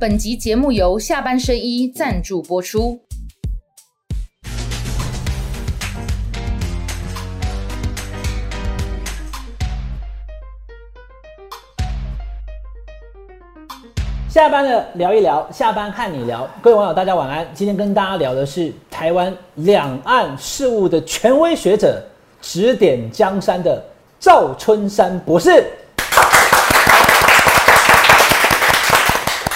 [0.00, 2.98] 本集节目由下半身衣赞助播出。
[14.30, 15.46] 下班了，聊一聊。
[15.52, 17.46] 下班看你聊，各位网友大家晚安。
[17.52, 22.02] 今天跟大家聊的是台湾两岸事务的权威学者，
[22.40, 23.84] 指点江山的
[24.18, 25.62] 赵春山博士。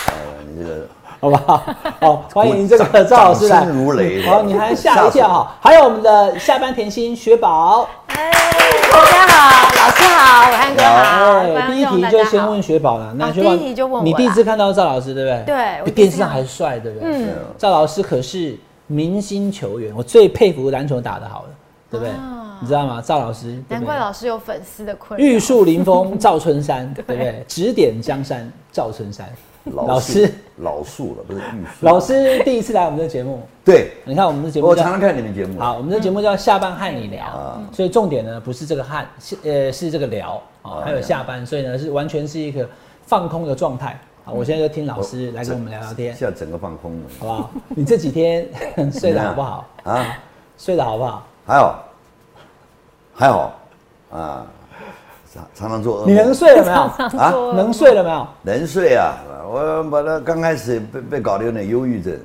[0.06, 0.12] 呃，
[0.46, 0.86] 你这个
[1.24, 1.62] 好不好？
[2.00, 3.64] 好，欢迎这个赵老师来。
[3.64, 5.56] 如雷好，你还吓一跳哈。
[5.58, 7.88] 还有我们的下班甜心雪宝。
[8.08, 8.30] 哎，
[8.92, 13.14] 大家好，老师好，伟汉哥好，哎，第一题就先问雪宝了。
[13.16, 15.56] 那雪宝，第一题就问我你第一次看到赵老师对不对？
[15.56, 17.08] 对比电视上还帅，对不对？
[17.10, 18.54] 嗯赵老师可是
[18.86, 21.54] 明星球员，我最佩服篮球打得好的，
[21.92, 22.58] 对不对啊？
[22.60, 23.02] 你知道吗？
[23.02, 25.24] 赵老师，难怪老师有粉丝的困扰。
[25.24, 27.42] 玉树临风赵春山， 对不对？
[27.48, 29.26] 指点江山赵春山。
[29.64, 31.86] 老树师，老树了，不是玉树。
[31.86, 35.58] 老师第一次来我们的节目，对，你看我们的节目我常常看你们节目。
[35.58, 37.24] 好，我们的节目叫下班和你聊，
[37.56, 42.68] 嗯所以重点呢不是这个和，是呃是这个聊啊，啊还有下班，所以呢是完全是一个
[43.06, 43.98] 放空的状态。
[44.22, 47.02] 好，我现在就听老师来跟我们聊聊天，现在整个放空了。
[47.18, 47.50] 好不好？
[47.70, 48.46] 你这几天
[48.92, 49.66] 睡得好不好？
[49.84, 50.18] 啊，
[50.58, 51.26] 睡得好不好？
[51.46, 51.84] 还好，
[53.14, 53.54] 还好，
[54.10, 54.46] 啊，
[55.34, 56.10] 常常常做噩梦。
[56.10, 56.78] 你能睡了没有？
[57.18, 57.30] 啊？
[57.56, 58.26] 能睡了没有？
[58.42, 59.16] 能睡啊！
[59.50, 62.16] 我把他刚开始被被搞得有点忧郁症，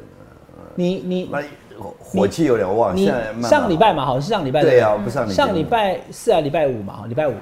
[0.76, 1.30] 你你
[2.00, 2.96] 火气有点旺。
[2.96, 7.34] 你现在慢慢上礼拜嘛，好像是上礼拜对呀不我不上礼拜上礼拜四啊，礼拜五嘛，礼拜五，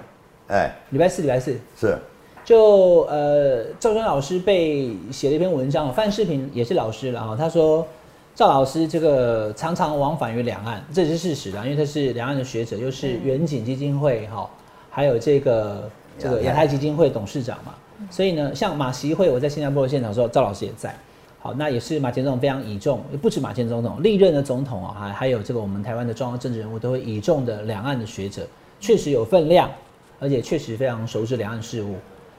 [0.47, 1.57] 哎礼拜四，礼拜四。
[1.79, 1.97] 是
[2.43, 7.35] 就呃，赵春老师被写了一篇文章，范世平也是老师了哈。
[7.37, 7.85] 他说
[8.33, 14.49] 赵老师这个常常往返于两岸，这也是事实的，因为他是两岸的学者，又是远景基金会哈，
[14.97, 17.75] 还有这个这个亚太基金会董事长嘛。
[18.09, 20.95] 所以呢，像马习会，我在新加坡的现场的时候，赵老师也在。
[21.39, 28.41] 好，那也是马前总统非常倚重，不止马前总统，历任的总统啊，还还有这个我们台湾的重要政治人物都会倚重的两岸的学者，
[28.79, 29.69] 确实有分量，
[30.19, 31.93] 而且确实非常熟知两岸事务。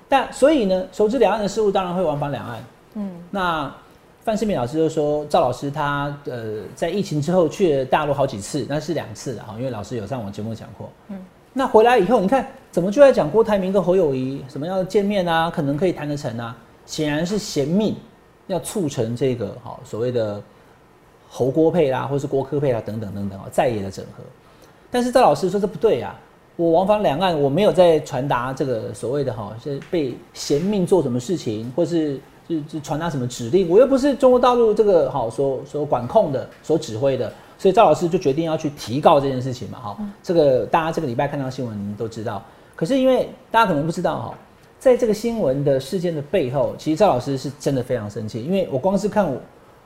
[0.09, 2.65] 但所以呢，熟知两岸的事务，当然会往返两岸。
[2.95, 3.73] 嗯，那
[4.25, 10.91] 范世敏老师就说，赵老师他呃在疫情之后去了大陆好几次，那是两次的哈，因为老师有上我节目讲过。
[11.09, 11.17] 嗯，
[11.53, 16.57] 那回来以后，你看怎么就在讲郭台铭跟侯友谊什么要见面啊，可能可以谈得成啊？
[16.87, 17.97] 显然是嫌命，
[18.47, 20.41] 要促成这个好所谓的
[21.29, 24.23] 侯郭配啦，或是郭科配啦等等等等啊，在野的整合。
[24.91, 26.15] 但是赵老师说这不对呀、
[26.57, 42.43] 我往返两岸，我没有在传达这个所谓的哈，是被嫌命做什么事情，或是是是传达什么指令，我又不是中国大陆这个好所所管控的、所指挥的，所以赵老师就决定要去提告这件事情嘛，哈，这个大家这个礼拜看到新闻你们都知道。
[42.77, 44.35] 可是因为大家可能不知道哈，
[44.79, 49.41] 在这个新闻的事件的背后，其实赵老师是真的非常生气，因为我光是看我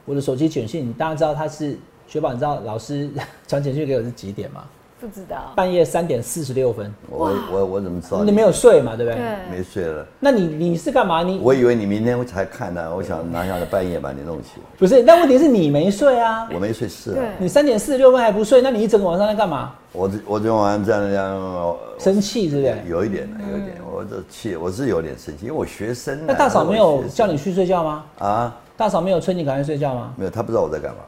[0.05, 3.11] 我的手机简讯，大家知道他是雪宝，你知道老师
[3.49, 4.65] 传简讯给我是几点吗？
[5.03, 5.53] 不知道。
[5.57, 9.21] 半夜三点四十六分，我我我怎么知道你没有睡嘛，对不对？
[9.21, 10.07] 对，没睡了？
[10.21, 11.25] 那你你是干嘛？
[11.25, 14.61] 你我以为你明天才看呢，我想拿下来半夜把你弄起。
[14.79, 15.03] 不是？
[15.03, 19.75] 但问题是你没睡啊，我没睡是啊，你三点四十六分还不睡，那你一整个晚上在干嘛？
[19.91, 22.77] 我这我昨天晚上这样这样，生气是不是？
[22.89, 26.25] 有一点有一点，我这气我是有点生气，因为我学生啊。
[26.29, 28.05] 那大嫂没有叫你去睡觉吗？
[28.21, 28.57] 啊？
[28.77, 30.15] 大嫂没有催你赶快睡觉吗？
[30.17, 31.01] 没有，她不知道我在干嘛，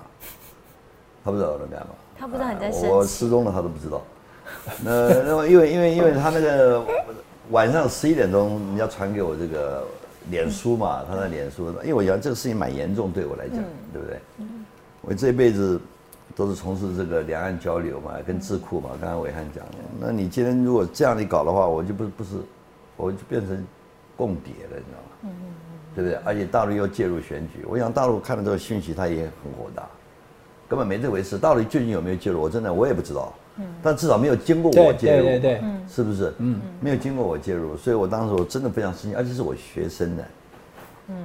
[1.25, 1.95] 她不知道我在干嘛。
[2.25, 3.19] 他不知道你在我生气。
[3.19, 4.03] 失踪了，他都不知道。
[4.83, 6.83] 那那么因为因为因为他那个
[7.51, 9.85] 晚上十一点钟人家传给我这个
[10.31, 13.59] 脸书嘛，他的脸书，因为我觉得这个事情蛮严重，对我来讲，
[13.93, 14.19] 对不对？
[15.03, 15.79] 我这一辈子
[16.35, 18.91] 都是从事这个两岸交流嘛，跟智库嘛。
[18.99, 22.37] 刚刚伟汉讲的，那你今天如果这样你搞的话，我就不不是，
[22.97, 23.67] 我就变成
[24.17, 25.31] 共谍了，你知道吗？
[25.95, 26.19] 对不对？
[26.25, 29.87] 而且大陆又介入选举，我想大陆看到这个讯息，他也很火大，
[30.69, 31.39] 根本没这回事。
[31.39, 33.33] 到底究竟有没有介入，我真的我也不知道。
[33.81, 36.35] 但至少没有经过我介入，对对对，是不是？
[36.39, 40.25] 嗯，没有经过我介入，所以我当时我真的非常生气，而且是我学生的，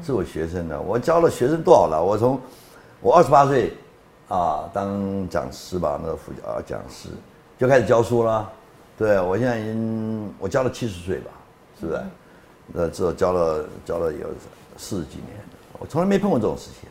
[0.04, 2.03] 是我学生的，我教了学生多少了？
[2.03, 2.40] 我从
[3.02, 3.74] 我二十八岁
[4.28, 7.09] 啊当讲师吧，那个副啊讲师
[7.58, 8.47] 就开始教书了。
[8.96, 11.32] 对我现在已经我教了七十岁吧，
[11.80, 12.02] 是不是？
[12.68, 14.28] 那之后教了教了有
[14.78, 15.35] 四十几年，
[15.80, 16.88] 我从来没碰过这种事情。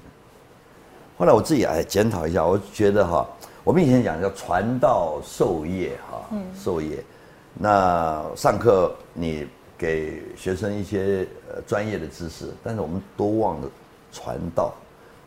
[1.19, 3.27] 后来我自己哎检讨一下，我觉得哈，
[3.65, 6.23] 我们以前讲叫传道授业哈，
[6.55, 7.03] 授业。
[7.55, 9.45] 那上课你
[9.77, 13.69] 给学生一些呃专业的知识，但是我们都忘了
[14.13, 14.73] 传道。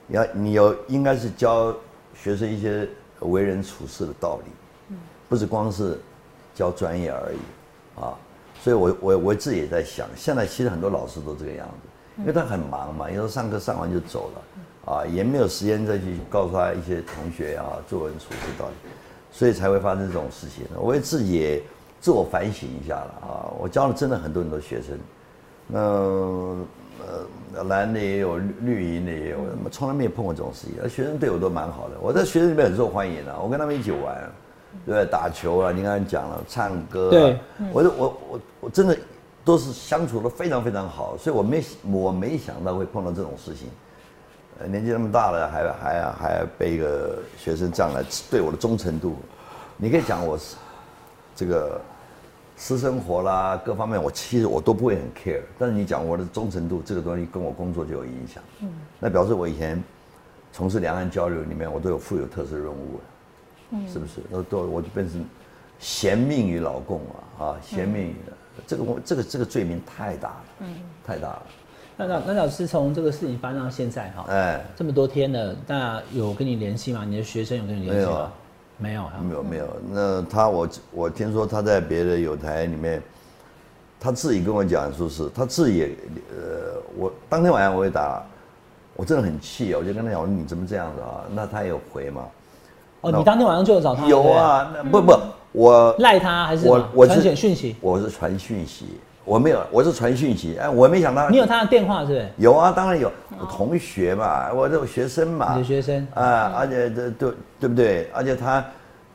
[0.08, 1.76] 你要你有应该是教
[2.16, 2.88] 学生一些
[3.20, 4.96] 为人处事的道理，
[5.28, 6.00] 不是光是
[6.56, 8.16] 教专业而已啊。
[8.64, 14.42] 所以我我我自己也在想，现在其实很多老师都这个样子，因为他很忙嘛，有时候上课上完就走了，
[14.86, 18.74] 啊，也没有时间再去告诉他一些同学啊做人处事道理，
[19.32, 20.66] 所以才会发生这种事情。
[20.80, 21.62] 我也自己也
[22.00, 24.98] 自我反省一下了啊，我教了真的很多很多学生，
[25.68, 29.38] 那呃蓝的也有，绿绿营的也有，
[29.72, 30.90] 从来没有碰过这种事情。
[30.90, 34.16] 学生对我都蛮好的，我在学生里面很受欢迎的，我跟他们一起玩，
[34.86, 35.06] 对不对？
[35.06, 37.40] 打球啊，你刚才讲了，唱歌，对，
[37.72, 38.98] 我我我我真的
[39.46, 43.68] 都是相处的非常非常好，所以我没我没想到会碰到这种事情。
[44.62, 49.16] 呃，年纪那么大了，还还还被一个学生这样来对我的忠诚度，
[49.78, 50.56] 你可以讲我是
[51.36, 51.82] 这个。
[52.58, 58.44] 私生活啦，各方面我其实我都不会很 care，但是你讲我的忠诚度这个东西跟我工作就有影响。
[58.60, 58.70] 嗯，
[59.00, 59.84] 那表示我以前
[60.54, 63.02] 从事两岸交流里面，我都有负有特殊任务
[63.72, 64.22] 嗯，是不是？
[64.32, 65.26] 都都我就变成
[65.80, 67.02] 嫌命于老共
[67.40, 68.16] 啊啊，嫌命于
[68.68, 71.44] 这个我这个这个罪名太大了，嗯，太大了。
[72.02, 77.06] 那那那老师从这个事情发生到现在哈，哎，这么多天了，那有跟你联系吗？
[77.08, 78.32] 你的学生有跟你联系吗？
[78.78, 79.68] 没有，没有，没有。
[79.92, 83.02] 那他，我我听说他在别的有台里面，
[84.00, 85.86] 他自己跟我讲说是他自己也，
[86.32, 88.24] 呃，我当天晚上我也打，
[88.96, 91.22] 我真的很气啊，我就跟他讲，我说你怎么这样子啊？
[91.34, 92.24] 那他有回吗？
[93.02, 94.08] 哦，你当天晚上就有找他？
[94.08, 95.14] 有啊，那不不，
[95.52, 97.76] 我赖他还是我我传讯息？
[97.82, 98.86] 我是传讯息。
[99.32, 100.58] 我没有，我是传讯息。
[100.60, 102.28] 哎，我没想到你有他的电话是不是？
[102.36, 103.10] 有啊，当然有。
[103.40, 105.54] 我同学嘛，我这个学生嘛。
[105.54, 108.10] 你的学生啊，而且这对对不对？
[108.14, 108.66] 而且他，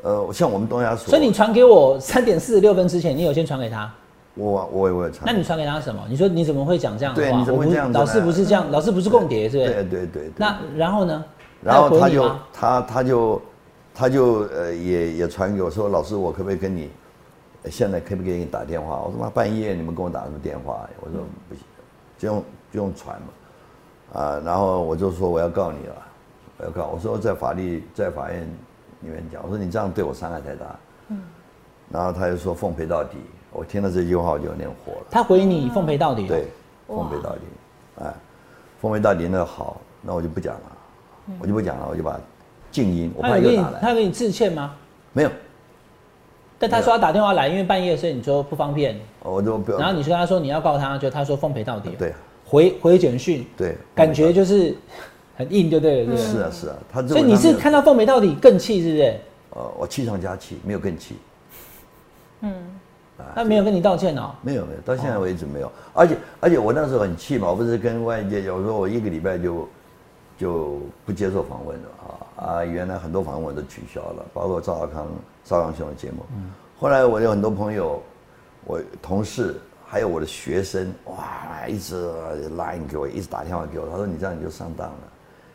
[0.01, 1.11] 呃，像我们东亚所。
[1.11, 3.93] 所以你传给我三点四十六分之前，你有先传给他？
[4.37, 5.25] 我我我也传。
[5.27, 6.03] 那你传给他什么？
[6.09, 7.31] 你说你怎么会讲这样的话？
[7.31, 7.93] 对，你怎么会这样？
[7.93, 9.71] 老师不是这样，老师不是共谍，是不是？
[9.71, 10.31] 对对对。
[10.39, 11.23] 那然后呢？
[11.63, 13.43] 然后他就他他就
[13.95, 16.89] 他就呃也也传给我说，老师，我可不可以跟你？
[17.71, 19.01] 现在可不可以给你打电话？
[19.01, 20.89] 我说妈半夜你们给我打什么电话？
[21.01, 21.65] 我说不行，
[22.19, 25.95] 就用就用传嘛，啊，然后我就说我要告你了，
[26.59, 26.87] 我要告。
[26.87, 28.43] 我说在法律在法院
[29.01, 30.65] 里面讲，我说你这样对我伤害太大。
[31.09, 31.21] 嗯。
[31.91, 33.17] 然后他就说奉陪到底。
[33.53, 35.07] 我听了这句话我就有点火了。
[35.11, 36.27] 他回你奉陪到底。
[36.27, 36.49] 对，
[36.87, 37.41] 奉陪到底。
[38.01, 38.15] 哎，
[38.81, 40.77] 奉陪到底那好，那我就不讲了，
[41.41, 42.21] 我就不讲了，我就把
[42.71, 43.13] 静音。
[43.17, 43.81] 我怕又打来。
[43.81, 44.75] 他给你致歉吗？
[45.13, 45.31] 没有。
[46.59, 48.99] 但他说他打电话来，因为半夜，所以你说不方便。
[49.23, 49.73] 我就不。
[49.73, 51.91] 然后你说他说你要告他，就他说奉陪到底。
[51.99, 52.13] 对。
[52.45, 53.47] 回回简讯。
[53.57, 53.77] 对。
[53.95, 54.75] 感觉就是
[55.37, 56.17] 很硬，就对了。
[56.17, 57.07] 是啊是啊，他。
[57.07, 59.21] 所以你是看到奉陪到底更气，是不是？
[59.51, 61.17] 呃，我气上加气，没有更气。
[62.41, 62.53] 嗯。
[63.35, 64.31] 他没有跟你道歉哦。
[64.43, 65.73] 没有没有，到现在为止没有。
[65.95, 69.67] 而且而且我那时候很气嘛，我不是跟外界讲说，我一个礼拜就
[70.37, 71.89] 就不接受访问了
[72.39, 72.65] 啊啊！
[72.65, 75.07] 原来很多访问都取消了，包括赵少康。
[75.49, 76.27] 赵阳兄的节目，
[76.77, 78.03] 后来我有很多朋友，
[78.65, 79.55] 我同事
[79.87, 81.95] 还有我的学生，哇，一直
[82.57, 84.99] line 给我，一直打电话给我，他说你这样你就上当了，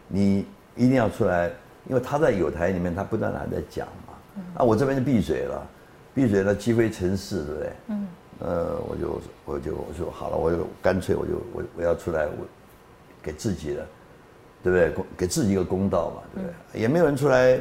[0.08, 0.46] 你
[0.78, 1.52] 一定要出来，
[1.90, 4.14] 因为他在有台里面，他不断的还在讲嘛，
[4.60, 5.68] 啊，我这边就闭嘴了，
[6.16, 7.74] 闭嘴了，积非成市，对不对？
[7.88, 8.08] 嗯，
[8.40, 12.32] 呃，我就我就我说好了，我就干脆我就我我要出来，我
[13.22, 13.86] 给自己的，
[14.64, 14.90] 对不对？
[14.92, 16.82] 公给自己一个公道嘛，对不对？
[16.82, 17.60] 也没有人出来。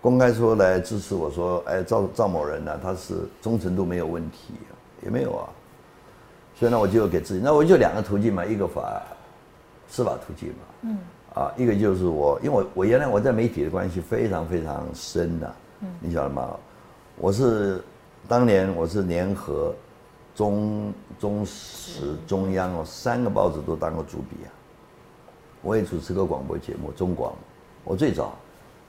[0.00, 4.54] 公开说来支持我说，哎，赵赵某人呢，他是忠诚度没有问题，
[5.04, 5.48] 也没有啊。
[6.58, 9.00] 所以呢，我就给自己，那我就两个途径嘛，一个法
[9.88, 10.98] 司法途径嘛，嗯，
[11.34, 16.50] 啊，一个就是我，因为我我原来我在媒体的关系非常非常深的，嗯，你晓得吗？
[17.16, 17.80] 我是
[18.26, 19.72] 当年我是联合
[20.34, 24.50] 中中时中央哦三个报纸都当过主笔啊，
[25.62, 27.32] 我也主持过广播节目中广，
[27.84, 28.34] 我最早。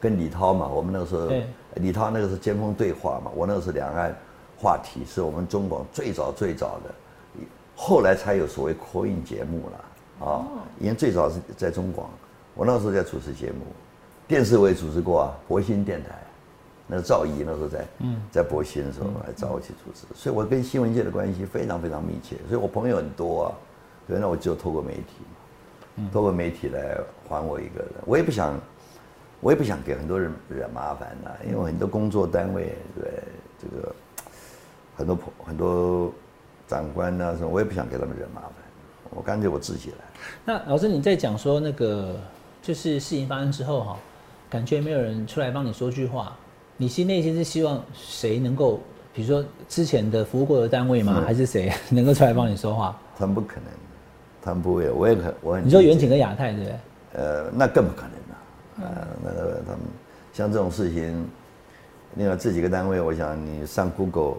[0.02, 1.30] 跟李涛嘛，我们那个时候，
[1.76, 4.14] 李涛那个是尖峰对话嘛，我那个是两岸
[4.58, 6.94] 话题，是我们中广最早最早的，
[7.74, 10.44] 后来才有所谓扩音节目了啊。
[10.78, 12.10] 因为最早是在中广，
[12.54, 13.62] 我那时候在主持节目，
[14.28, 16.10] 电视我也主持过啊，博新电台，
[16.86, 17.88] 那个赵毅那时候在
[18.30, 23.52] 在博新的时候来找我去主持，所以我跟新闻界的关系非常非常密切，所以我朋友很多啊。
[24.06, 25.24] 对，那我就透过媒体，
[26.12, 26.98] 透过媒体来
[27.28, 28.60] 还我一个人，我也不想。
[29.42, 33.12] 我也不想给很多人惹麻烦呐，因为很多工作单位对
[33.62, 33.94] 这个
[34.96, 36.10] 很多朋很多
[36.66, 38.52] 长官呐什么，我也不想给他们惹麻烦，
[39.10, 39.98] 我干脆我自己来。
[40.46, 42.16] 那老师你在讲说那个
[42.62, 43.98] 就是事情发生之后哈，
[44.50, 46.38] 感觉没有人出来帮你说句话，
[46.78, 48.80] 你心内心是希望谁能够，
[49.14, 51.22] 比如说之前的服务过的单位吗？
[51.26, 52.98] 还是谁 能够出来帮你说话？
[53.18, 53.66] 他们不可能，
[54.44, 55.66] 他们不会，我也很我很。
[55.66, 56.80] 你说远景跟亚太对不对？
[57.14, 58.12] 呃，那更不可能。
[58.12, 58.20] 了。
[58.82, 59.80] 呃，那个他们
[60.34, 61.28] 像这种事情，
[62.16, 64.38] 另外这几个单位，我想你上 Google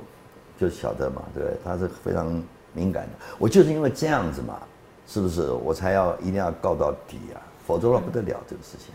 [0.58, 1.56] 就晓得嘛，对不对？
[1.64, 2.42] 他是非常
[2.72, 3.10] 敏感的。
[3.38, 4.58] 我就是因为这样子嘛，
[5.06, 5.50] 是不是？
[5.50, 8.92] 我才要一定要告到底啊，否则的话不得了这个事情，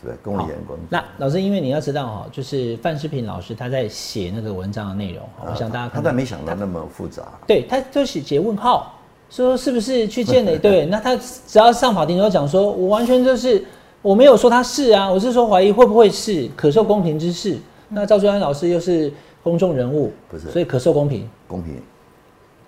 [0.00, 0.18] 是不是？
[0.22, 0.76] 公务员工。
[0.90, 7.22] 那老师，因为你要知道哈，就是范世平老师他在写那个文章的内容，我想大家看他但没想到那么复杂。
[7.46, 8.94] 对，他就写写问号，
[9.30, 10.56] 说是不是去见了？
[10.58, 13.64] 对，那他只要上法庭就讲说，我完全就是
[14.02, 17.58] 我没有说他是啊，我是说怀疑会不会是可受公平之事。
[17.88, 21.28] 那赵春安老师又是公众人物，不是所以可受公平。
[21.46, 21.80] 公平，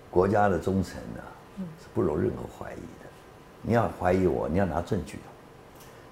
[0.09, 1.21] 国家的忠诚啊，
[1.79, 3.09] 是不容任何怀疑的。
[3.61, 5.19] 你要怀疑我，你要拿证据。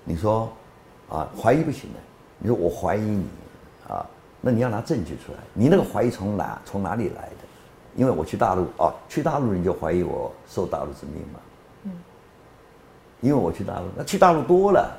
[0.03, 0.51] 你说
[1.09, 1.99] 啊，怀疑不行的。
[2.37, 3.25] 你说我怀疑你
[3.87, 4.05] 啊，
[4.41, 5.39] 那你要拿证据出来。
[5.53, 7.48] 你那个怀疑从哪从哪里来的？
[7.99, 11.39] 因为我去大陆啊，去大陆你就怀疑我受大陆之命嘛。
[11.83, 11.91] 嗯。
[13.19, 14.89] 因为我去大陆，那去大陆多了，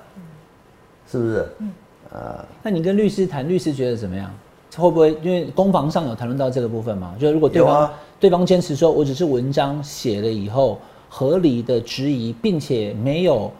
[1.10, 1.48] 是不是？
[1.60, 1.72] 嗯。
[2.12, 4.30] 呃，那你跟律师谈，律师觉得怎么样？
[4.76, 7.16] 会不会因为攻防上有谈论到这个部分吗？
[7.18, 10.78] 就如果对方、啊、对方坚持说我只是文章写了以后
[11.08, 13.50] 合理的质疑，并且没有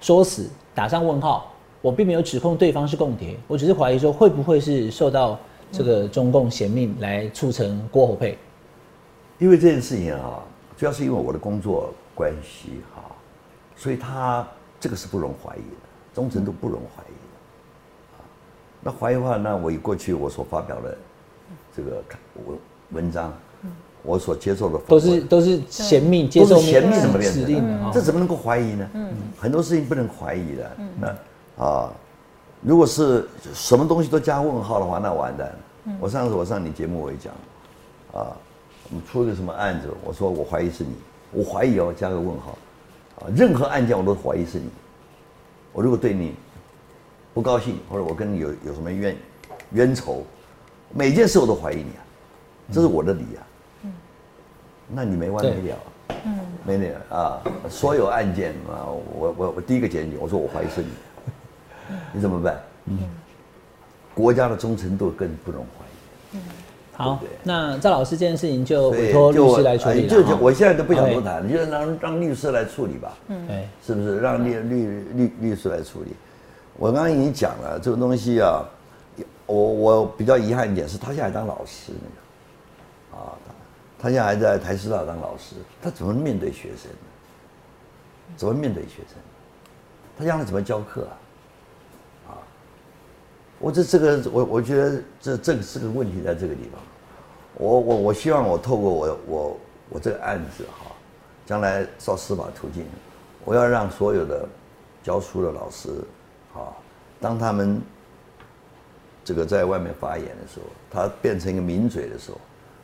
[0.00, 5.38] 说死打上问号，我并没有指控对方是共谍，我只是怀疑说会不会是受到
[5.70, 8.38] 这个中共嫌命来促成郭侯配？
[9.38, 10.42] 因为这件事情啊，
[10.76, 13.02] 主要是因为我的工作关系哈，
[13.76, 14.46] 所以他
[14.80, 18.24] 这个是不容怀疑的，忠诚度不容怀疑的。
[18.80, 20.96] 那怀疑的话，那我以过去我所发表的
[21.76, 22.02] 这个
[22.46, 22.58] 文
[22.92, 23.32] 文章，
[24.02, 27.90] 我所接受的都是都是贤命，接受贤命怎么变指令的？
[27.92, 28.88] 这怎么能够怀疑呢？
[28.94, 30.76] 嗯，很多事情不能怀疑的。
[31.00, 31.92] 那啊，
[32.60, 35.58] 如果是什么东西都加问号的话，那完蛋了。
[36.00, 37.32] 我上次我上你节目我也讲，
[38.12, 38.36] 啊，
[38.90, 40.94] 我们出一个什么案子，我说我怀疑是你，
[41.32, 42.58] 我怀疑哦，加个问号，
[43.20, 44.68] 啊，任何案件我都怀疑是你。
[45.72, 46.34] 我如果对你。
[47.34, 49.16] 不高兴，或者我跟你有有什么冤
[49.70, 50.24] 冤仇，
[50.92, 52.02] 每件事我都怀疑你啊，
[52.72, 53.46] 这是我的理啊。
[53.84, 53.92] 嗯，
[54.88, 55.76] 那你没完没了。
[56.24, 57.40] 嗯，没了啊！
[57.70, 60.88] 所有案件啊，我我我第一个检举，我说我怀疑是你，
[62.14, 62.60] 你怎么办？
[62.86, 62.98] 嗯，
[64.16, 66.38] 国家的忠诚度更不容怀疑。
[66.38, 66.40] 嗯，
[66.98, 73.16] 好，那赵老师这件事情就委托律师来处理就就我现在都不想多谈，就让让律师来处理吧。
[73.28, 76.10] 嗯，对，是不是让律律律律师来处理？
[76.76, 78.64] 我刚刚已经讲了，这个东西啊，
[79.46, 81.92] 我我比较遗憾一点是，他现在当老师
[83.12, 86.90] 那个，啊，他他现在还在台师大当老师，他怎么面对学生？
[88.36, 89.16] 怎么面对学生？
[90.18, 91.06] 他将来怎么教课
[92.26, 92.30] 啊？
[92.30, 92.42] 啊，
[93.60, 96.82] 我这这个我我觉得这这个是个问题在这个地方。
[97.58, 99.60] 我我我希望我透过我我
[99.90, 100.92] 我这个案子哈，
[101.44, 102.86] 将来照司法途径，
[103.44, 104.48] 我要让所有的
[105.02, 105.90] 教书的老师。
[106.54, 106.72] 啊，
[107.20, 107.80] 当他们
[109.24, 112.38] 这个在外面发言的时候，他变成一个名嘴的时候，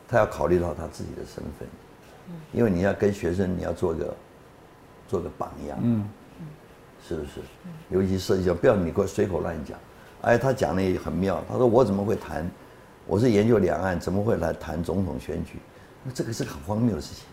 [0.07, 1.67] 他要考虑到他自己的身份，
[2.53, 4.15] 因为你要跟学生，你要做个
[5.07, 6.07] 做个榜样，嗯，
[7.07, 7.41] 是不是？
[7.89, 9.77] 尤其涉及到不要你给我随口乱讲，
[10.21, 12.49] 哎，他讲的也很妙，他说我怎么会谈？
[13.07, 15.59] 我是研究两岸，怎么会来谈总统选举？
[16.03, 17.23] 那这个是很荒谬的事情，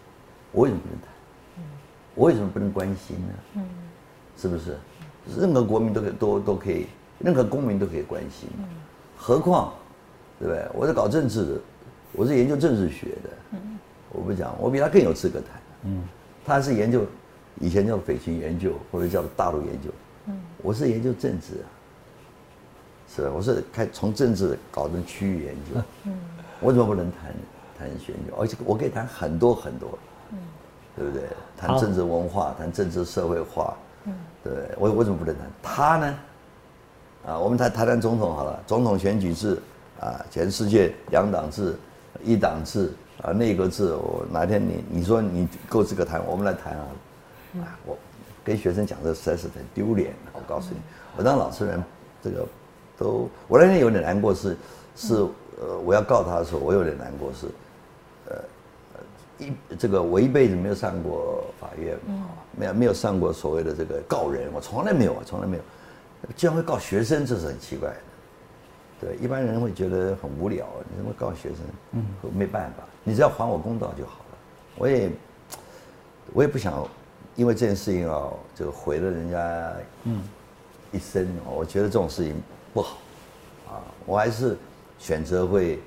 [0.51, 1.09] 我为什么不能谈？
[2.15, 3.35] 我为什么不能关心呢？
[3.55, 3.65] 嗯，
[4.37, 4.77] 是不是？
[5.39, 6.87] 任何国民都可以都都可以，
[7.19, 8.49] 任何公民都可以关心，
[9.17, 9.73] 何况，
[10.39, 10.67] 对不对？
[10.75, 11.61] 我是搞政治的，
[12.13, 13.59] 我是研究政治学的，
[14.11, 15.61] 我不讲，我比他更有资格谈。
[15.85, 16.03] 嗯，
[16.45, 17.07] 他是研究
[17.61, 19.91] 以前叫匪情研究或者叫大陆研究，
[20.27, 21.67] 嗯，我是研究政治啊，
[23.15, 23.31] 是吧？
[23.35, 26.15] 我是开从政治搞成区域研究，嗯，
[26.61, 27.35] 我怎么不能谈
[27.79, 28.33] 谈选举？
[28.39, 29.99] 而且我可以谈很多很多，
[30.31, 30.39] 嗯，
[30.97, 31.25] 对不对？
[31.57, 33.77] 谈政治文化，谈政治社会化。
[34.05, 35.47] 嗯对，我为什么不能谈？
[35.63, 36.19] 他呢？
[37.25, 38.61] 啊，我们谈谈谈总统好了。
[38.67, 39.57] 总统选举制
[40.01, 41.77] 啊，全世界两党制、
[42.25, 42.93] 一党制
[43.23, 43.95] 啊，内阁制。
[43.95, 46.87] 我哪天你你说你够资格谈，我们来谈啊。
[47.59, 47.97] 啊，我
[48.43, 50.13] 跟学生讲这实在是很丢脸。
[50.33, 50.81] 我告诉你，
[51.17, 51.85] 我当老师人，
[52.21, 52.45] 这个
[53.03, 54.57] 都我那天有点难过，是
[54.97, 57.47] 是呃，我要告他的时候，我有点难过，是
[58.29, 58.37] 呃。
[59.39, 61.99] 一这个我一辈子没有上过法院，
[62.57, 65.63] 没有没有上过所谓的这个告人，我从来没有啊，从来没有。
[66.37, 67.97] 居然会告学生，这是很奇怪的。
[69.01, 71.59] 对，一般人会觉得很无聊，你怎么告学生？
[71.93, 74.39] 嗯，没办法，你只要还我公道就好了。
[74.77, 75.11] 我也
[76.33, 76.87] 我也不想
[77.35, 79.73] 因为这件事情啊，就毁了人家
[80.05, 80.23] 嗯
[80.93, 81.27] 一生。
[81.53, 82.41] 我觉得这种事情
[82.73, 82.97] 不好
[83.69, 84.57] 啊，我还是
[84.99, 85.79] 选择会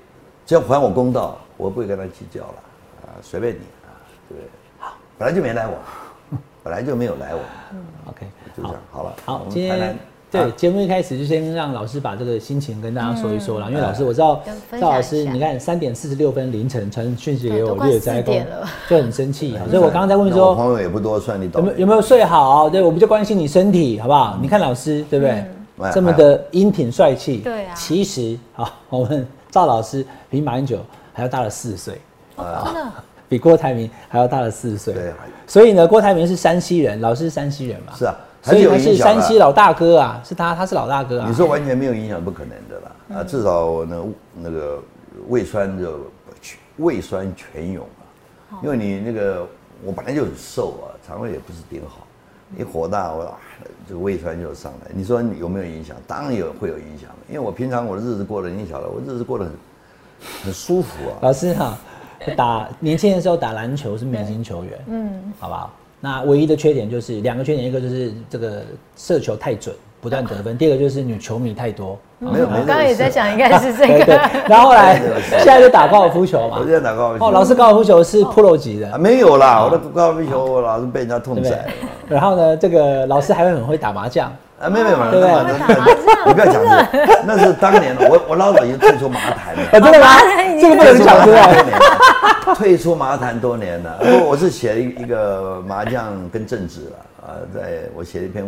[0.44, 2.54] 只要还我公道，我不会跟他计较了。
[3.02, 3.90] 啊随便你啊，
[4.28, 4.36] 对，
[4.78, 5.74] 好，本来就没来往，
[6.62, 7.78] 本来就没有来往，嗯，
[8.10, 8.26] OK，
[8.56, 9.02] 就这样，好。
[9.04, 9.96] 了，好，今天非
[10.28, 14.42] 对，节目一开始就先让老师把这个心情跟大家说一说了，因为老师我知道
[14.78, 18.48] 赵老师，你看三点四十六分凌晨传讯息给我，略哉公4点
[18.90, 22.68] 就很生气，所以我刚刚在问说朋友也不多，算你懂有没有有没有睡好？
[22.68, 24.36] 对，我们就关心你身体好不好？
[24.42, 25.44] 你看老师对不对？
[25.78, 27.74] 嗯这么的英挺帅气，对啊。
[27.74, 30.78] 其实啊，我们赵老师比马英九
[31.12, 32.00] 还要大了四岁，
[32.36, 32.92] 真的？
[33.28, 34.94] 比郭台铭还要大了四岁。
[34.94, 35.12] 对。
[35.46, 37.92] 所以呢，郭台铭是山西人，老师是山西人嘛？
[37.94, 41.26] 是啊，所以他是山西老大哥啊，是他，他是老大哥啊。
[41.28, 43.20] 你说完全没有影响，不可能的啦。
[43.20, 44.02] 啊，至少那
[44.34, 44.82] 那个
[45.28, 46.10] 胃酸就
[46.78, 47.84] 胃酸全涌
[48.50, 49.46] 啊，因为你那个
[49.84, 52.05] 我本来就很瘦啊，肠胃也不是顶好，
[52.58, 53.38] 一火大我啊
[53.88, 54.90] 这个胃酸就上来。
[54.94, 55.96] 你说有没有影响？
[56.06, 59.52] 当然有会有影响，因为我平常我的日子过得你晓得，我日子过得很
[60.44, 61.18] 很舒服啊。
[61.22, 61.78] 老师哈、
[62.36, 65.72] 打年轻的时候打篮球是明星球员，嗯，好不好？
[65.98, 68.62] 那唯一的缺点就是两个缺点，一个就是这个
[68.96, 69.74] 射球太准，
[70.06, 71.98] 不断得分；第二个就是女球迷太多。
[72.20, 74.14] 没有没有，我刚刚也在想，应该是这个。，
[74.46, 76.64] 然后后来没有没有现在就打高尔夫球嘛我。
[76.64, 81.66] 现在打高尔夫球哦，老师高尔夫球是 pro 级的啊，没有啦，我的高尔夫球我老是被人家痛宰。？
[82.08, 85.58] 然后呢，这个老师还会很会打麻将，啊，没有没有，对不对那那
[86.06, 89.62] 那你不要讲这个，那是当年我我老早已经退出麻坛了。
[89.72, 90.06] 啊，真的吗？
[90.60, 91.46] 这个不能讲出来。
[91.50, 91.64] 来。
[92.54, 98.46] 退出麻坛多年了，我我是写了一一个麻将跟政治了啊，在我写了一篇，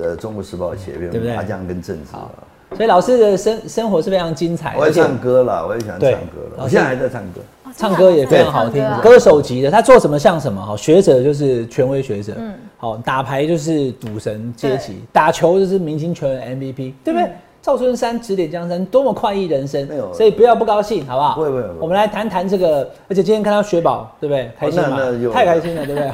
[0.00, 1.32] 呃，《中国时报》写了一对不对？
[1.32, 2.16] 篇麻将跟政治。
[2.16, 2.30] 啊。
[2.74, 6.16] 所以老师的生生活是非常精彩，我也唱歌了，我也喜欢唱歌
[6.56, 7.40] 了，我现在还在唱歌。
[7.74, 17.30] 唱歌也非常好听，歌手级的，他做什么像什么哈，学者就是权威学者，嗯，好打牌就是赌神阶级，打球就是明星球员 MVP，对不对？
[17.62, 19.86] 赵春山指点江山，多么快意人生。
[19.86, 21.34] 没有，所以不要不高兴，好不好？
[21.36, 24.50] 不会不会我们来谈谈这个，而且今天看到雪宝，对不对？
[24.58, 25.22] 开心吗那那？
[25.22, 26.10] 就太开心了，对不对？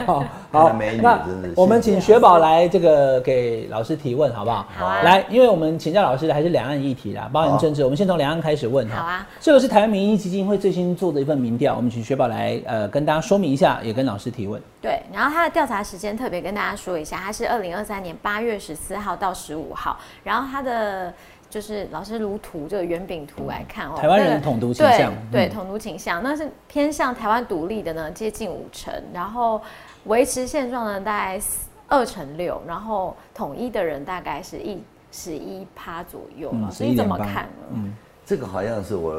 [0.51, 1.21] 好，美女那
[1.55, 4.67] 我们请雪宝来这个给老师提问，好不好？
[4.77, 8.97] 好啊来，因为我们请教老师的还是两岸议题啦，包含政治，我们先从两岸开始问哈。
[8.97, 9.27] 好啊。
[9.39, 14.61] 这个是台湾民意基金会最新做的一份民调，我们请雪宝来呃跟大家说明一下，也跟老师提问。
[14.81, 21.13] 对，然后他的调查时间特别跟大家说一下，他是二零二三年八月十四号到十五号，然后他的。
[21.51, 29.59] 就是老师如图这个圆饼图来看哦，台湾人那个统独倾向对对，嗯统独倾向，那是偏向台湾独立的呢，接近五成，然后
[30.09, 31.41] 维持现状呢大概
[31.87, 37.67] 二成六，然后统一的人大概是一十一趴左右了，嗯所以怎么看呢？
[37.75, 37.95] 嗯，
[38.27, 39.15] 这个好像是我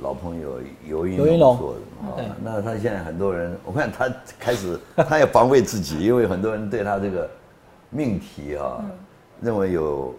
[0.00, 2.24] 老朋友尤云龙做的。
[2.42, 7.28] 那他现在很多人，我看他开始 他要防卫自己，因为很多人对他这个
[7.90, 8.84] 命题啊，
[9.40, 10.14] 认为有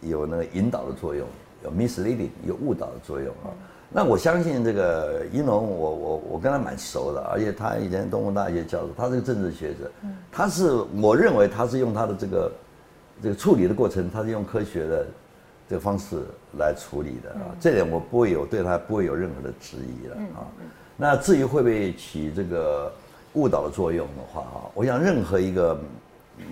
[0.00, 1.26] 有那个引导的作用，
[1.64, 3.48] 有 misleading 有误导的作用啊。
[3.96, 9.88] 那我相信这个一龙，我我我跟他蛮熟的，而且他以前东吴大学教授，他是个政治学者，
[10.32, 12.52] 他是我认为他是用他的这个
[13.22, 15.06] 这个处理的过程，他是用科学的
[15.68, 16.16] 这个方式
[16.58, 20.42] 来处理的啊，这点我不会有对他不会有任何的质疑了啊。
[20.96, 22.92] 那至于会不会起这个
[23.34, 25.78] 误导的作用的话啊，我想任何一个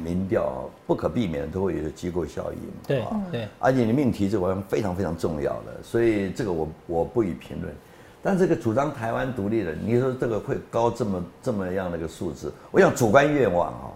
[0.02, 2.74] 民调啊，不可避免都会有机构效应嘛。
[2.86, 7.74] 对啊对，而且你命题这玩意非常非常重要的，所以这个我我不予评论。
[8.22, 13.90] 但这个主张台湾独立的，你说这个会高这么这么样的一个数字，我想主观愿望啊，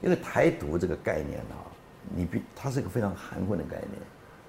[0.00, 1.62] 因为台独这个概念啊，
[2.14, 3.92] 你必它是一个非常含混的概念，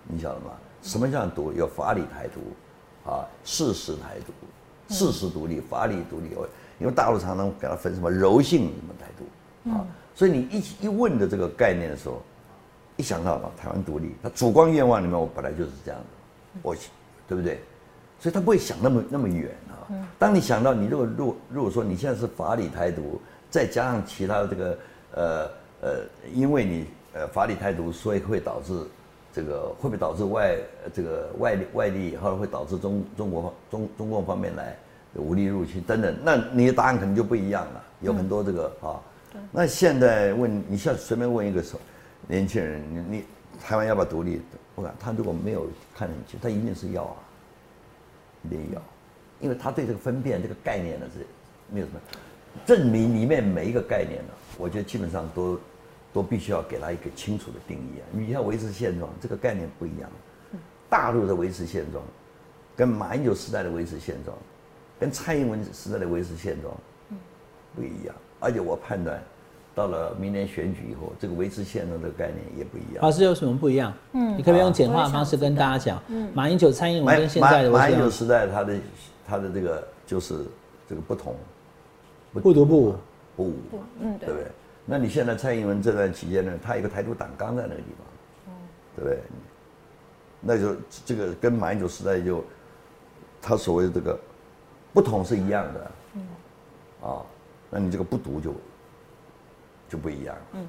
[0.07, 0.51] 你晓得吗？
[0.81, 1.53] 什么叫独？
[1.53, 4.33] 有法理台独，啊，事实台独，
[4.93, 6.29] 事实独立，法理独立。
[6.79, 12.21] 因为大陆常常给它分什么柔性什么台独，啊，所以你一一问的这个概念的时候，
[12.97, 16.75] 一想到台湾独立，他主观愿望里面我本来就是这样的，我
[17.27, 17.59] 对不对？
[18.19, 19.89] 所以他不会想那么那么远啊。
[20.17, 24.77] 当你想到你如果如果如果说你现在是法理台独，再加上其他的这个
[25.13, 25.49] 呃
[25.81, 25.99] 呃，
[26.33, 28.79] 因为你呃法理台独，所以会导致
[29.33, 34.77] 这个会不会导致外呃这个外力外力，以后会导致中中国方中中共方面来
[35.15, 37.83] 武力入侵等等，那你的答案可能就不一样了。
[37.99, 39.01] 有很多这个啊，
[39.51, 41.79] 那现在问你现在随便问一个手
[42.27, 43.23] 年轻人，你你
[43.61, 44.41] 台湾要不要独立？
[44.75, 47.15] 我看他如果没有看得很清，他一定是要啊，
[48.43, 48.81] 一定要，
[49.39, 51.25] 因为他对这个分辨这个概念呢是
[51.71, 51.99] 没有什么
[52.65, 55.59] 证明里面每一个概念呢，我觉得基本上都
[56.11, 58.03] 都必须要给他一个清楚的定义啊。
[58.11, 60.09] 你要维持现状，这个概念不一样。
[60.89, 62.03] 大陆的维持现状，
[62.75, 64.37] 跟马英九时代的维持现状，
[64.99, 66.75] 跟蔡英文时代的维持现状
[67.75, 68.15] 不一样。
[68.43, 69.21] 而且我判断，
[69.73, 73.09] 到了明年选举以后，这个维持现状这个概念也不一样老。
[73.09, 73.93] 师有什么不一样？
[74.11, 76.03] 嗯，你可不可以用简化的方式跟大家讲？
[76.09, 78.75] 嗯，马英九、蔡英文马跟现在的马马英九维持时代，他的
[79.25, 80.45] 他的这个就是
[80.89, 81.33] 这个不同，
[82.33, 82.95] 不独不武，
[83.37, 83.55] 不武，
[84.01, 84.51] 嗯，对对不对？
[84.85, 88.55] 那你现在蔡英文这段期间呢，他有一个台独党纲在那个地方，
[88.97, 89.19] 对不对？
[90.41, 90.75] 那就
[91.05, 92.43] 这个跟马英九时代就
[93.41, 94.19] 他所谓的这个
[94.91, 96.27] 不同是一样的，嗯，
[97.01, 97.23] 啊，
[97.73, 98.53] 那你这个不读就
[99.89, 100.67] 就不一样，嗯，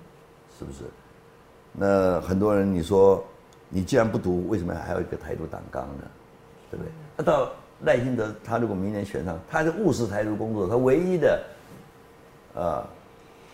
[0.59, 0.79] 是不是？
[1.73, 3.23] 那很多人你说
[3.69, 6.05] 你既然不读，为什么还要一个台独党纲呢？
[6.71, 6.91] 对不对？
[7.19, 7.51] 那到
[7.83, 11.45] 赖清德他如果明年选上，他是务实台独工作者，他唯一的，
[12.55, 12.83] 呃，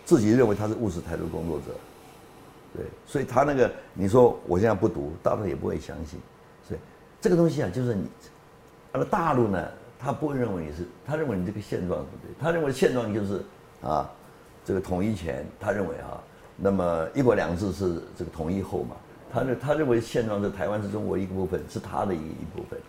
[0.05, 1.65] 自己认为他是务实台独工作者。
[2.73, 6.17] 对，所以他那个你说我现在不读，大陆也不会相信。
[6.65, 6.79] 所以
[7.19, 8.07] 这个东西啊，就是你，
[8.93, 9.67] 而大陆呢，
[10.03, 13.43] 他不认为你是，他认为你这个现状不对，他认为现状就是
[13.83, 14.09] 啊，
[14.65, 16.19] 这个统一前，他认为啊，
[16.57, 18.95] 那么一国两制是这个统一后嘛，
[19.31, 22.79] 他认他认为现状是台湾是中国一个部分，是他的一一部分。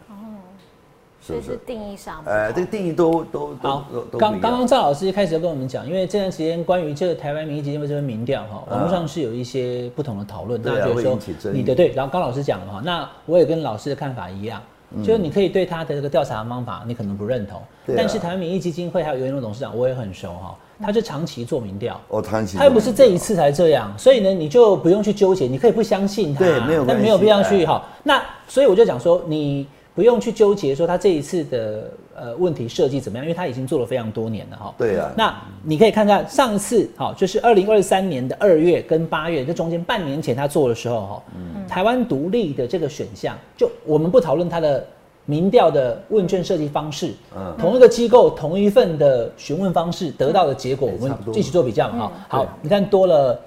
[1.25, 1.57] 所以是？
[1.65, 3.87] 定义上，呃，这个定义都都好。
[4.19, 11.17] 刚刚刚赵老师一开始就跟我们讲，因为这段时间关于这个台湾民意基金会这份民调哈，网络上是有一些不同的讨论，大家觉得说
[11.53, 14.61] 你的对，然后刚老师讲了哈，那我也跟老师的看法一样，
[15.03, 17.63] 就是你可以对他的这个调查方法你可能不认同，
[17.97, 27.83] 但是台湾民意基金会还有袁隆董事长我也很熟哈，他是长期做民调，哦，长期，他又不是这一次才这样，所以呢你就不用去纠结，你可以不相信他，对，没有，但没有必要去哈。
[28.03, 29.67] 那所以我就讲说你。
[29.95, 34.75] 不用去纠结说他这一次的呃问题设计怎么样，因为他已经做了非常多年了哈。
[34.79, 35.13] 对啊。
[35.17, 41.23] 那你可以看看上次哈，就是二零二三年的二月跟八月，这中间半年前他做的时候哈，
[41.69, 44.83] 台湾独立的这个选项，就我们不讨论他的
[45.27, 52.13] 民调的问卷设计方式，嗯，同一个机构同一份的询问方式得到的结果，我们一起做比较嘛哈。
[52.29, 53.39] 好，你看多了。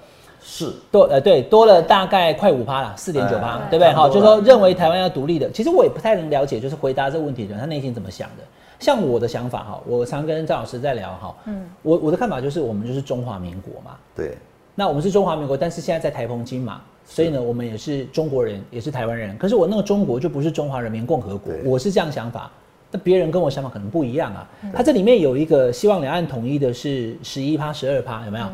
[0.48, 3.92] 是多呃对多了大概快五趴了，四点九趴，对不对？
[3.92, 8.44] 好，就是说认为台湾要独立的，其实我也不太能了解，就是回答这个问题的人他内心怎么想的。
[8.78, 14.38] 像我的想法哈，我常跟赵老师在聊哈，嗯，我我的看法就是我们就是中华民国嘛，对，
[14.74, 19.36] 那我们是中华民国，但是现在在台澎金嘛，所以呢，我们也是中国人，也是台湾人。
[19.38, 22.50] 可是我那个中国就不是中华人民共和国，我是这样想法。
[22.96, 24.48] 那别人跟我想法可能不一样啊。
[24.74, 28.46] 他这里面有一个希望两岸统一的是十一趴、十二趴，有没有？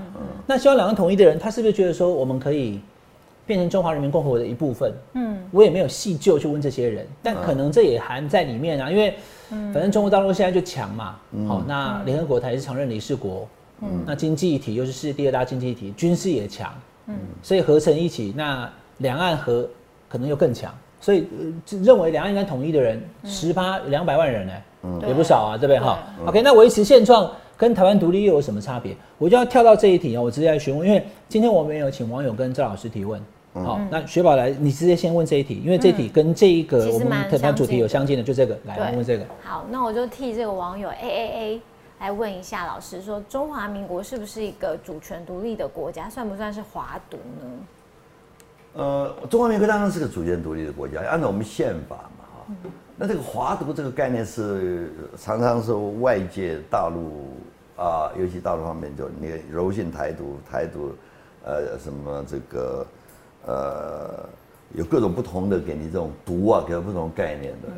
[0.46, 2.81] 那希望两岸统一的人，他是不是觉得说我们可以
[3.46, 4.92] 变成中华人民共和国的一部分？
[5.14, 8.90] 嗯，我也没有细究去问这些人，但可能这也含在里面啊。
[8.90, 9.14] 因为
[9.48, 13.48] 反正中国大陆现在就强嘛，好，那联合国它也是常任理事国，
[13.81, 16.72] 嗯，那经济体又是世界第二大经济体，军事也强，
[17.07, 19.68] 嗯，所以合成一起，那两岸和
[20.09, 20.74] 可能又更强。
[21.02, 21.26] 所以
[21.82, 25.80] 认为两岸应该统一的人十八两百万人呢，也不少啊，对不对？
[25.80, 28.94] 哈？OK，那维持现状跟台湾独立又有什么差别？
[29.18, 33.20] 我就要跳到这一题啊，我直接来询问，因为今天我们有请网友跟赵老师提问，
[33.52, 39.24] 好，那雪宝来，你直接先问这一题，因为这一题跟这一个我们特谈主题有相近的，就这个来问这个。
[39.42, 41.60] 好，那我就替这个网友 A A A
[41.98, 47.50] 来问一下老师，说中华民国是不是一个主权独立的国家，算不算是华独呢？
[48.74, 52.70] 呃，中华民国当然是个主权独立的国家，按照我们宪法嘛，哈。
[52.96, 57.37] 那这个华独这个概念是常常是外界大陆
[57.76, 60.94] 啊，尤其大陆方面就你柔性台独、台独，
[61.44, 62.87] 呃，什么这个
[63.46, 64.28] 呃，
[64.74, 67.68] 有各种不同的给你这种独啊，给不同概念的。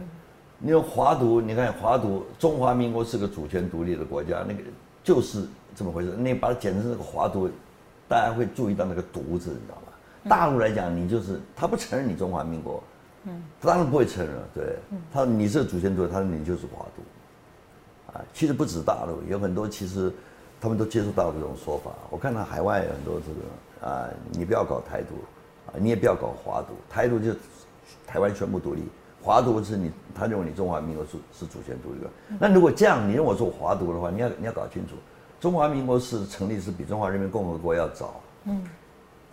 [0.58, 4.60] 你用华独，你看华独，中华民国是个主权独立的国家，那个
[5.02, 6.14] 就是这么回事。
[6.16, 7.48] 你把它简称这个华独，
[8.08, 9.83] 大家会注意到那个独字，你知道吗？
[10.28, 12.82] 大陆来讲，你就是他不承认你中华民国，
[13.24, 14.34] 嗯，他当然不会承认。
[14.54, 14.76] 对，
[15.12, 20.12] 他说你是主权独立，他说你就是华独，啊，其实不止大陆，有很多其实
[20.60, 21.90] 他们都接触到这种说法。
[22.10, 25.14] 我看到海外有很多这个啊，你不要搞台独，
[25.66, 27.32] 啊，你也不要搞华独，台独就
[28.06, 28.82] 台湾全部独立，
[29.22, 32.10] 华独是你他认为你中华民国是是主权独立的。
[32.38, 34.94] 那如果这样，你认为做华独的话，你要你要搞清楚，
[35.38, 38.62] 中华民国是成立是比中华人民共和国要早，嗯。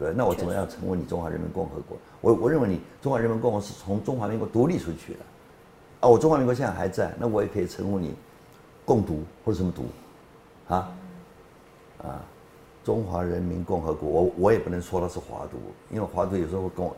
[0.01, 1.95] 对，那我怎么样成为你中华人民共和国？
[2.21, 5.19] 我我认为你中华人民共和国是从中华民国独立出去的，
[5.99, 8.15] 啊，我中华民国现在还在，那我也可以称呼你
[8.83, 9.83] 共独或者什么独，
[10.73, 10.91] 啊，
[12.01, 12.19] 啊，
[12.83, 15.59] 中华人民共和国，我我也不能说它是华独，
[15.91, 16.97] 因为华独有时候会跟我。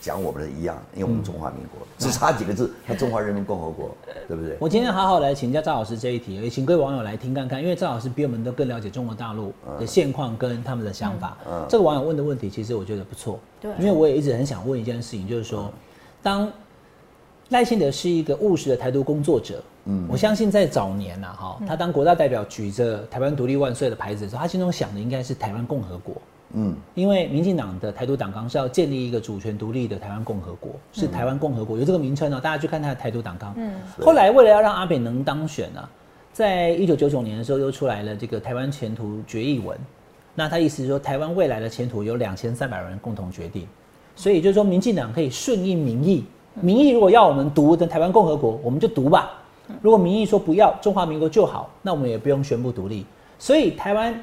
[0.00, 3.90] 讲我们的一样，因为我们中华民国只差几个字，他中华人民共和国，
[4.26, 4.56] 对不对？
[4.60, 11.36] 我今天好好来请教赵老师这一题，也请各位网友来听看看，因为赵老师比我们都更了解中国大陆的现况跟他们的想法。
[11.68, 15.70] 这个网友问的问题，其实我觉得不错，对，因为我也一直很想问一件事情，就是说，
[16.22, 16.50] 当
[17.48, 26.14] 赖清德是一个务实的台独工作者，嗯，我相信在早年呐，哈，他当国大代表举着台湾独立万岁的牌子的时候，他心中想的应该是台湾共和国。
[26.54, 33.52] 嗯，因为民进党的台独党纲是要建立一个主权独立的台湾共和国，是台湾共和国有这个名称哦，大家去看他的台独党纲。
[33.56, 35.88] 嗯，后来为了要让阿扁能当选呢，
[36.32, 39.76] 在一九九九年的时候又出来了这个台湾前途决议文，
[40.34, 43.66] 那他意思是说台湾未来的前途由两千三百人共同决定，
[44.16, 49.30] 所以就是说，民进党可以顺应民意，民意如果要我们独的台湾共和国，我们就独吧；
[49.82, 53.04] 如果民意说不要中华民国就好，那我们也不用宣布独立。
[53.38, 54.14] 所以台湾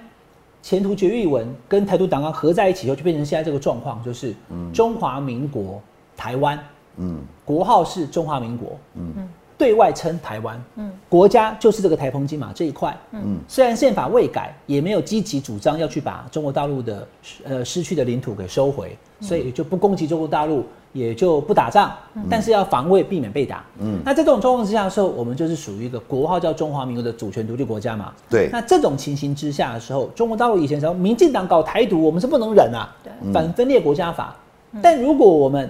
[0.65, 4.33] 前途决议文跟台独党纲合在一起以后，就变成现在这个状况，就是
[4.73, 5.79] 中华民国
[6.17, 6.59] 台湾，
[6.97, 7.19] 嗯。
[7.45, 17.07] 国号是中华民国，嗯，对外称台湾，嗯，国家就是这个台澎金马这一块，嗯，虽然宪法未改，也没有积极主张要去把中国大陆的
[17.43, 21.91] 呃失去的领土给收回，所以就不攻击中国大陆，也就不打仗，
[22.29, 28.47] 但是要防卫，避免被打，嗯，那在这种状况之下的时候，我们就是属于一个国号叫中华民国的主权独立国家嘛，对。
[28.49, 32.95] 那这种情形之下的时候，中国大陆以前时候，民进党搞台独，我们是不能忍啊，
[33.33, 34.33] 反分裂国家法。
[34.81, 35.69] 但如果我们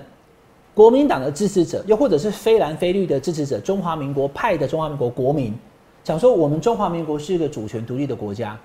[0.76, 5.52] 国民党的支持者，又或者是非蓝非绿的支持者，中华民国派的中华民国国民，
[6.04, 8.56] 想说我们中华民国是一个主权独立的国家，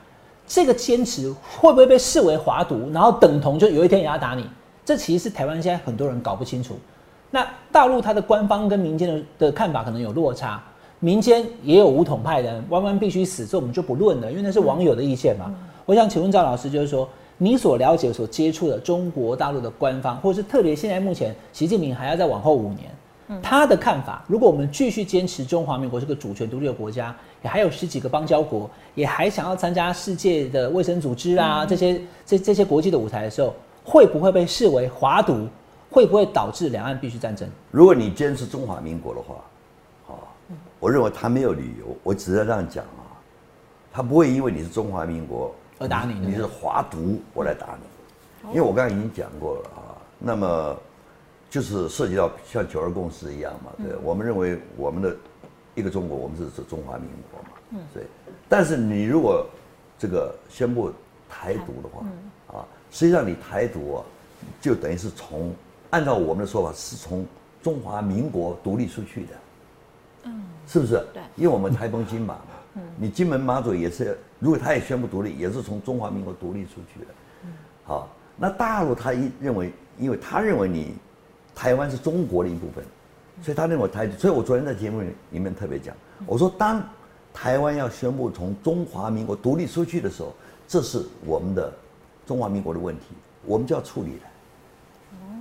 [0.46, 4.44] 这个坚持会不会被视为华独，然后等同就有一天也要打你？
[4.90, 6.76] 这其实是台湾现在很多人搞不清楚。
[7.31, 10.61] 那大陆它的官方跟民间的的看法可能有落差，
[10.98, 15.48] 民间也有武统派的人，弯弯必须死，这我们就不论了，因为那是网友的意见嘛。
[15.87, 33.55] 我想请问赵老师，就是说你所了解、所接触的中国大陆的官方，或者是特别现在目前习近平还要再往后五年，他的看法，如果我们继续坚持中华民国是个主权独立的国家，也还有十几个邦交国，也还想要参加世界的卫生组织啊、这些这这些国际的舞台的时候，
[33.90, 35.48] 会不会被视为华独？
[35.90, 37.48] 会不会导致两岸必须战争？
[37.72, 39.35] 如果你坚持中华民国的话，
[40.07, 40.14] 啊，
[40.79, 41.96] 我认为他没有理由。
[42.05, 43.11] 我只是这样讲啊，
[43.90, 48.50] 他不会因为你是中华民国而打你你是华独，我来打你。
[48.50, 50.76] 因为我刚才已经讲过了啊，那么
[51.50, 55.16] 就是涉及到像九二共识一样嘛，对，我们认为我们的
[55.74, 58.05] 一个中国，我们是指中华民国嘛，嗯，对。
[58.48, 59.44] 但是你如果
[59.98, 60.92] 这个宣布
[61.29, 62.09] 台独的话，啊，
[62.90, 64.05] 实际上你台独啊，
[64.61, 65.55] 就等于是从
[65.90, 67.24] 按照我们的说法，是从
[67.62, 69.33] 中华民国独立出去的，
[70.24, 70.94] 嗯，是不是？
[71.12, 71.22] 对。
[71.37, 72.42] 因为我们台澎金马嘛，
[72.74, 77.07] 嗯，你金门马祖也是，如果他也宣布独立，也是从中华民国独立出去的，
[77.44, 77.53] 嗯，
[77.85, 80.94] 好，那大陆他一认为，因为他认为你
[81.55, 82.85] 台湾是中国的一部分，
[83.42, 85.94] 所以他认为台，所以我昨天在节目里里面特别讲，
[86.26, 86.83] 我说当
[87.33, 90.35] 台湾要宣布从中华民国独立出去的时候，
[90.66, 91.72] 这是我们的
[92.31, 93.07] 中华民国的问题，
[93.45, 94.23] 我们就要处理了。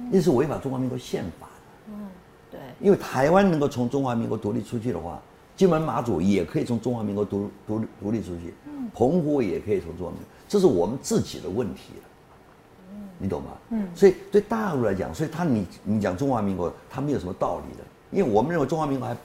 [0.10, 1.94] 那是违反中华民国宪法的。
[1.94, 2.08] 嗯
[2.50, 5.22] 对，因为台湾能够从中华民国独立出去的话，
[5.56, 8.56] 金门马祖也可以从中华民国独独独立出去，
[8.92, 12.04] 澎湖也可以从中华民国，这是我们自己的问题了。
[13.20, 13.50] 你懂吗？
[13.70, 19.16] 嗯，所以对大陆来讲，所以他你你讲中华民国，他没有什么道理的，因为我们认为中华民国还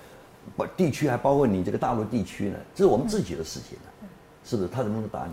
[0.54, 4.08] 不地区还包括你这个大陆地区呢，这是我们自己的事情呢，
[4.44, 4.68] 是不是？
[4.68, 5.32] 他怎么能打你？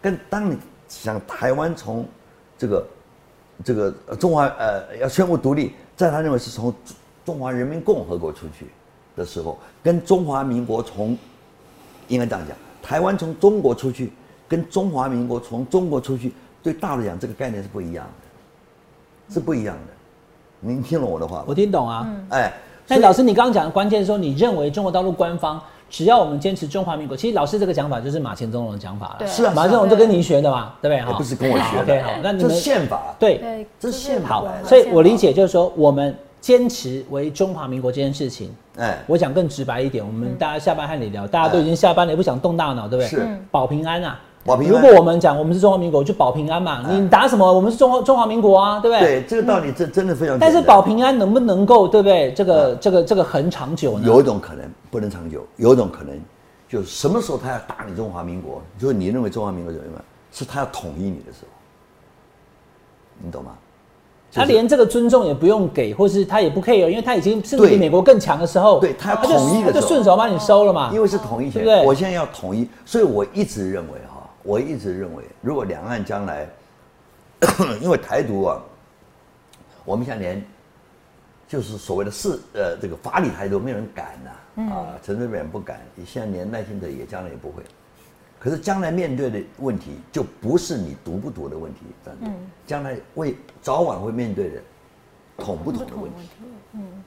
[0.00, 0.56] 跟当你
[0.88, 2.06] 想台湾从
[2.56, 2.86] 这个
[3.64, 6.74] 这个呃中华呃要宣布独立，在他认为是从
[7.24, 8.68] 中中华人民共和国出去
[9.14, 11.14] 的时候，跟中华民国从
[12.08, 14.10] 应该这样讲，台湾从中国出去，
[14.48, 19.92] 跟中华民国从中国出去，对大陆讲这个概念是不一样的，是不一样的。
[20.58, 21.44] 您听懂我的话吗？
[21.46, 22.10] 我听懂啊。
[22.30, 22.50] 哎，
[22.86, 29.26] 但老师，你刚刚讲的关键是说，你认为中国大陆官方只要我们坚持中华民国，其实老师这个讲法就是马前总统的讲法了。
[29.26, 30.90] 是啊马前总统就跟您学的嘛，对。
[30.90, 31.04] 不对？
[31.04, 31.94] 哈不是跟我学好的。
[31.94, 33.38] OK，好，那你们这是宪法，对。
[33.38, 34.28] 对，这是宪法。
[34.28, 43.08] 好所以我理解就是说，我们坚持为中华民国这件事情，哎，我讲更直白一点，我们大家下班和你聊，大家都已经下班了，也不想动大脑，对不对？
[43.08, 43.38] 是。
[43.50, 44.20] 保平安啊。
[44.48, 46.82] 保平安如果我们讲我们是中华民国，就保平安嘛。
[46.90, 47.52] 你打什么？
[47.52, 49.20] 我们是中华中华民国啊，对不对？
[49.20, 50.38] 对这个道理，真真的非常。
[50.38, 52.32] 但是保平安能不能够，对不对？
[52.32, 54.06] 这个这个这个很长久呢？
[54.06, 56.18] 有一种可能不能长久，有一种可能
[56.68, 61.48] 就是什么时候他要打你中华民国，就是你认为中华民国怎么样，是他要统一你的时候，
[63.22, 63.52] 你懂吗？
[64.30, 70.90] 他连这个尊重也不用给，或是他也不 care，因为他已经甚至比美国更强的时候，对他要统一的时候就顺手把你收了嘛。
[70.92, 74.17] 因为是统一权，对不对我现在要统一，所以我一直认为哈，
[74.48, 76.48] 我一直认为，如果两岸将来，
[77.82, 78.58] 因为台独啊，
[79.84, 80.42] 我们现在连
[81.46, 87.62] 就是所谓的是呃这个法理台独没有人敢呐、啊，陈水扁不敢，现在连赖清德也将来也不会。
[88.38, 92.34] 可是将来面对的问题就不是你独不独的问题，真的，
[92.66, 94.62] 将来会早晚会面对的
[95.36, 96.28] 统不统的问题。
[96.72, 97.04] 嗯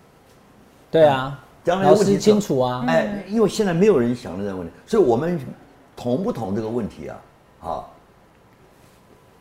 [0.92, 2.86] 对啊，将来问题清楚啊。
[2.88, 5.40] 哎，因为现在没有人想这个问题，所以我们
[5.96, 7.18] 统不统这个问题啊，
[7.62, 7.86] 啊，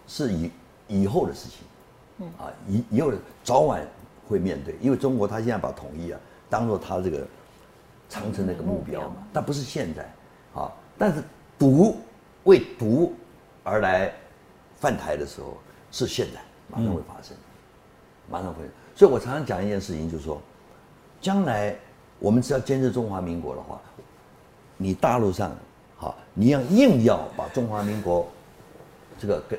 [0.07, 0.51] 是以
[0.89, 3.87] 以后的事情，啊，以以后的早晚
[4.29, 7.27] 会面对，因为中国他现在把统一啊当做他这个
[8.09, 10.03] 长城的一个目标嘛，但不是现在，
[10.55, 11.23] 啊，但是
[11.59, 11.97] 独
[12.45, 13.15] 为独
[13.65, 14.13] 而来
[14.79, 15.57] 犯台的时候
[15.91, 17.37] 是现在马上会发生，
[18.29, 18.65] 马上会。
[18.95, 20.43] 所以我常常讲一件事情，就是说，
[21.21, 21.75] 将来
[22.19, 23.81] 我们只要坚持中华民国的话，
[24.77, 25.57] 你大陆上
[26.01, 28.27] 好，你要硬要把中华民国
[29.19, 29.59] 这个跟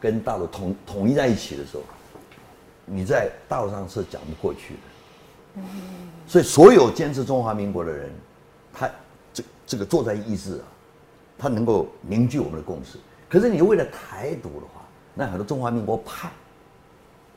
[0.00, 1.82] 跟大陆统统一在一起的时候，
[2.86, 5.62] 你在大陆上是讲不过去的。
[6.26, 8.10] 所以，所有坚持中华民国的人，
[8.72, 8.90] 他
[9.34, 10.64] 这这个作战意志啊，
[11.36, 12.98] 他能够凝聚我们的共识。
[13.28, 14.80] 可是，你为了台独的话，
[15.12, 16.30] 那很多中华民国派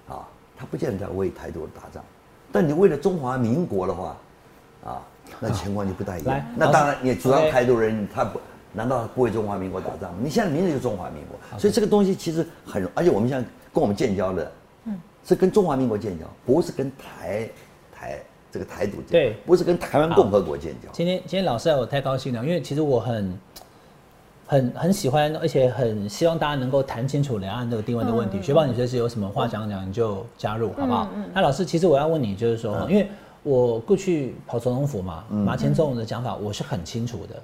[0.07, 2.01] 啊，他不见得为台独打仗。
[2.53, 4.15] 但你为了中华民国的话，
[4.85, 5.01] 啊，
[5.39, 6.41] 那情况就不大一样。
[6.55, 8.39] 那当然，你主张台独人，他不
[8.73, 10.19] 难道不为中华民国打仗吗？
[10.23, 14.51] 你现在名字就中华民国，所以这个东西其实很，而且我们现在跟我们建交的，
[14.85, 17.49] 嗯，是跟中华民国建交，不是跟台
[17.93, 18.19] 台。
[18.51, 20.89] 这个台独对，不是跟台湾共和国建交。
[20.93, 23.37] 今天今天老师我太高兴了，因为其实我很
[24.47, 28.41] 很很喜欢，而且很希望大家能够谈清楚两岸这个定位的问题。
[28.41, 31.09] 雪宝，你随时有什么话想讲，你就加入好不好？
[31.33, 33.09] 那老师，其实我要问你，就是说，因为
[33.45, 37.35] 我过去跑总统府嘛，马前总统的讲法我是很清楚的。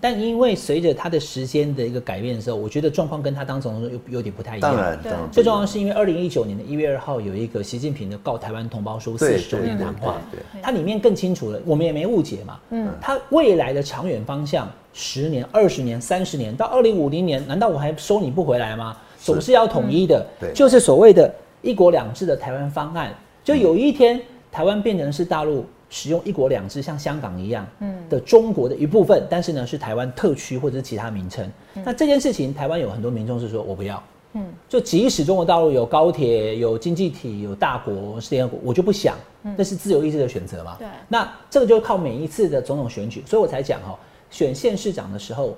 [0.00, 4.72] 但因为随着他的时间的一个改变的时候，我觉得状况跟他当总统有有点不太一样。
[4.72, 5.30] 当然，当然。
[5.30, 10.16] 最重要是因为二零一九年的一月二号有一个习近平的告台湾同胞书四十周年谈话，
[10.62, 12.58] 它里面更清楚了，我们也没误解嘛。
[12.70, 12.88] 嗯。
[13.00, 18.96] 他未来的长远方向，十年、二十年、三十年到二零五零年，难道我还收你不回来吗？
[19.18, 23.12] 总是要统一的，对，就是所谓的一国两制的台湾方案。
[23.44, 24.20] 就有一天
[24.52, 25.66] 台湾变成是大陆。
[25.94, 27.66] 使用一国两制，像香港一样
[28.08, 31.46] 的中国的一部分，但是呢是台湾特区或者是其他名称。
[31.84, 34.02] 那这件事情，台湾有很多民众是说我不要。
[34.32, 39.18] 嗯，就即使中国大陆有高铁、有经济体、有大国是联合国，我就不想。
[39.42, 40.76] 那是自由意志的选择嘛？
[40.78, 40.88] 对。
[41.08, 43.94] 那这个就靠每一次的总统选举，所以我才讲哈，
[44.30, 45.54] 选县市长的时候，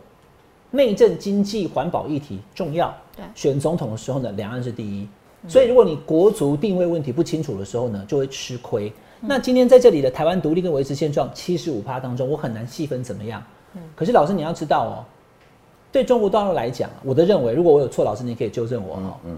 [0.72, 2.92] 内政、经济、环保议题重要。
[3.16, 3.24] 对。
[3.36, 5.06] 选总统的时候呢，两岸是第一。
[5.46, 8.92] 所以如果你国足定位问题不清楚的时候呢，就会吃亏。
[9.20, 13.42] 那今天在这里的台湾独立跟维持现状七十五趴当中，我很难细分怎么样。
[13.74, 14.94] 嗯，可是老师你要知道哦，
[15.90, 19.14] 对中国大陆来讲，我的认为，如果我有错，老师你可以纠正我哦。
[19.24, 19.36] 嗯，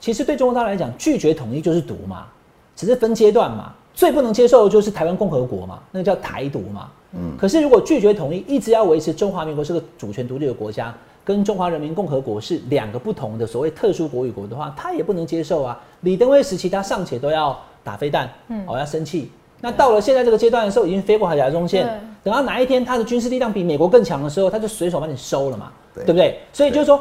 [0.00, 2.26] 其实对中国大陆来讲，拒绝统一就是独嘛，
[2.74, 3.74] 只是分阶段嘛。
[3.94, 6.88] 最不能接受的就是台湾共和国嘛，那个叫台独嘛。
[7.12, 10.94] 嗯，可是如果拒绝统一，一直要维持中华民国是个主权独立的国家，
[11.28, 15.78] 跟中华人民共和国是两个不同的所谓特殊国与国的话，他也不能接受啊。
[16.00, 17.56] 李登辉时期，他尚且都要。
[17.84, 19.30] 打飞弹，嗯，哦，要生气。
[19.62, 21.88] 那到了现在这个阶段的时候，已经飞过海峡中线。
[22.22, 26.38] 等到哪一天他的军事力量比美国更强的时候，他就随手把你收了嘛，对不对？
[26.52, 27.00] 所以就是说，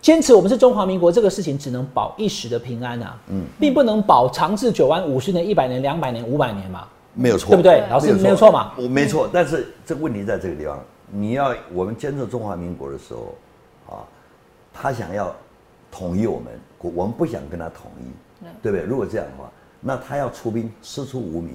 [0.00, 7.84] 坚持我们是中华民国这个事情，只能保一时的平安啊，嗯，并不能保长治久安五十年、一百年、两百年、五百年嘛，没有错，对不对？
[7.88, 9.30] 老师没有错嘛，我没错。
[9.32, 10.82] 但是这问题在这个地方，
[11.14, 13.34] 你要我们坚持中华民国的时候，
[13.88, 14.02] 啊，
[14.72, 15.34] 他想要
[15.90, 18.84] 统一我们，我们不想跟他统一，对不对？
[18.84, 19.50] 如果这样的话。
[19.86, 21.54] 那他要出兵，师出无名。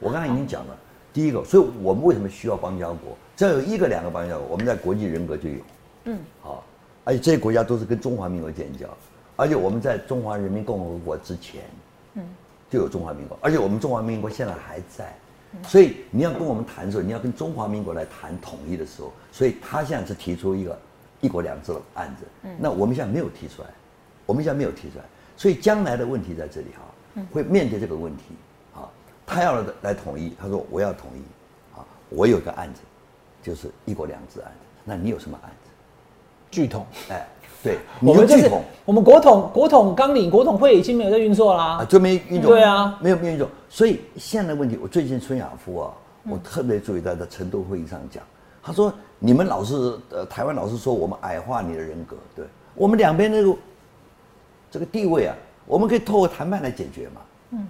[0.00, 0.76] 我刚才已经讲了，
[1.14, 3.16] 第一个，所以我们为什么需要邦交国？
[3.34, 5.56] 只要有一个、两个邦交国，我们在国际人格就有。
[6.04, 6.62] 嗯，好，
[7.04, 8.86] 而且这些国家都是跟中华民国建交，
[9.34, 11.62] 而且我们在中华人民共和国之前，
[12.16, 12.22] 嗯，
[12.68, 15.16] 就有中华民国，而且我们中华民国现在还在，
[15.66, 20.78] 所以你要跟我们谈的时候，你要跟中华民国来谈统一的时候，所以他现在是提出一个
[21.20, 23.68] 一国两制的案子，嗯，那我们现在没有提出来，
[24.26, 25.04] 我们现在没有提出来，
[25.36, 26.82] 所以将来的问题在这里哈。
[27.32, 28.22] 会面对这个问题，
[28.72, 28.86] 啊，
[29.26, 32.80] 他要来统一，他说我要统一，啊，我有个案子，
[33.42, 35.70] 就是一国两制案子，那你有什么案子？
[36.52, 37.26] 巨统，哎，
[37.64, 48.22] 对，我们巨统，我们国统国统纲领国统会已经没有在运作啦，啊，就没运作，对啊，没有没有运作，所以现在问题，我最近孙亚夫啊，我特别注意到在成都会议上讲，
[48.62, 53.56] 他说你们老是呃台湾老是说我们矮化你的人格，对我们两边那个
[54.70, 55.34] 这个地位啊。
[55.66, 57.20] 我们可以透过谈判来解决嘛？
[57.50, 57.68] 嗯，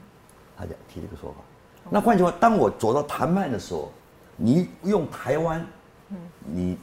[0.56, 1.36] 他讲提这个说法。
[1.90, 3.92] 那换句话，当我走到谈判的时候，
[4.36, 5.66] 你用台湾，
[6.08, 6.78] 嗯，你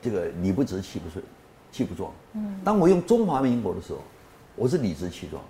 [0.00, 1.24] 这个理不直气不顺，
[1.70, 2.10] 气不壮。
[2.32, 4.00] 嗯，当我用中华民国的时候，
[4.56, 5.40] 我是理直气壮，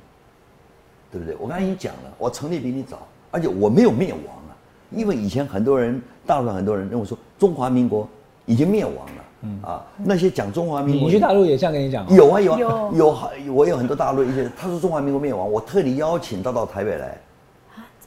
[1.12, 1.36] 对不对？
[1.38, 4.56] 我刚才已经讲了，我成立比你早，而且我没有灭亡啊。
[4.90, 8.08] 因为以前很多人，大陆很多人认为说中华民国
[8.46, 9.24] 已经灭亡了。
[9.44, 12.08] 嗯啊，那些讲中华民国，你去大陆也这样跟你讲？
[12.14, 17.18] 有啊有啊有，我有很多大陆一些，他说中华民国灭亡，我特地邀请他到台北来，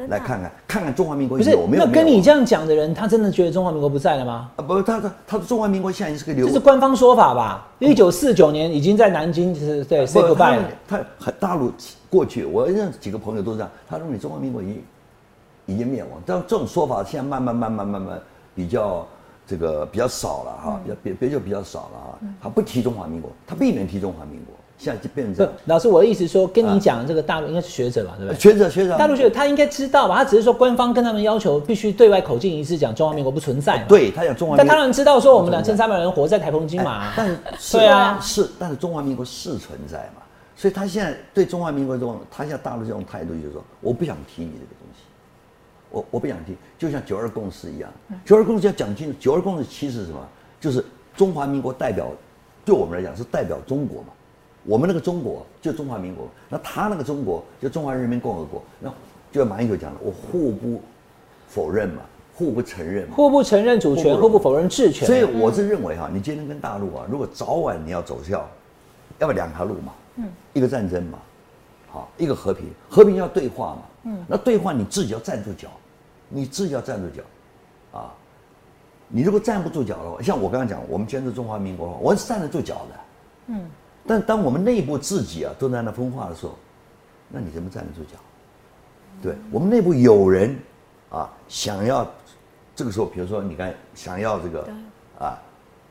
[0.07, 1.85] 来看看看看中华民国有没有。
[1.85, 4.51] 那跟你这样讲的人，他真的觉得中华民国不在了吗？
[4.57, 7.67] 啊不，他他他说中华民国现在是个流，这是官方说法吧？
[7.79, 10.69] 一九四九年已经在南京是对 say goodbye 了。
[10.87, 11.71] 他很大陆
[12.09, 14.83] 过去，我认识几个朋友都是这样，他认为中华民国已经
[15.65, 18.21] 已经灭亡，但这种说法现在慢慢慢慢慢慢
[18.53, 19.05] 比较。
[19.47, 22.19] 这个比较少了哈，比较别别就比较少了哈。
[22.41, 24.55] 他不提中华民国，他避免提中华民国。
[24.78, 28.39] 现在就变成不。，老师，我的意思说，跟你讲这个大陆应该是学者吧，对不对？
[28.39, 30.17] 学者学者，大陆学者他应该知道吧？
[30.17, 33.86] 他只是说官方跟他们要求必须对外口径一致，讲中华民国不存在。。
[33.88, 40.21] 对他讲中华民国，但当然知道说我们两千三百人活在台风金马，但是是对啊是，但是中华民国是存在嘛，
[40.55, 45.03] 所以他现在对中华民国这种，他现在大陆这种态度就是说，我不想提你这个东西，
[45.89, 47.89] 我我不想提，就像九二共识一样，
[48.26, 50.19] 九二共识要讲清楚，九二共识其实是什么？
[50.59, 50.84] 就是
[51.15, 52.07] 中华民国代表，
[52.65, 54.09] 对我们来讲是代表中国嘛，
[54.66, 58.89] 我们那个中国就中华民国，那他那个中国就中华人民共和国，那
[59.32, 60.82] 就像马英九讲的，我互不
[61.47, 62.01] 否认嘛，
[62.34, 63.16] 互不承认嘛。
[63.16, 65.07] 互不承认主权，互不互不否认治权。
[65.07, 68.43] 所以我是认为哈，你今天跟大陆啊，如果早晚你要走向，
[69.20, 71.20] 要不两条路嘛，嗯，一个战争嘛，
[71.89, 75.70] 好，一个和平，和平要对话嘛，嗯，那对话你自己要站住脚，
[76.28, 77.24] 你自己要站住脚，
[77.99, 78.11] 啊，
[79.07, 82.99] 你如果站不住脚的话，像我刚刚讲，我们坚持中华民国，我是站得住脚的，
[83.47, 83.70] 嗯，
[84.08, 86.56] 但当我们内部自己啊都在那分化的时候，
[87.30, 88.18] 那你怎么站得住脚？
[89.22, 90.56] 对我们内部有人
[91.10, 92.06] 啊想要
[92.76, 94.70] 这个时候，比如说你看想要这个
[95.18, 95.39] 啊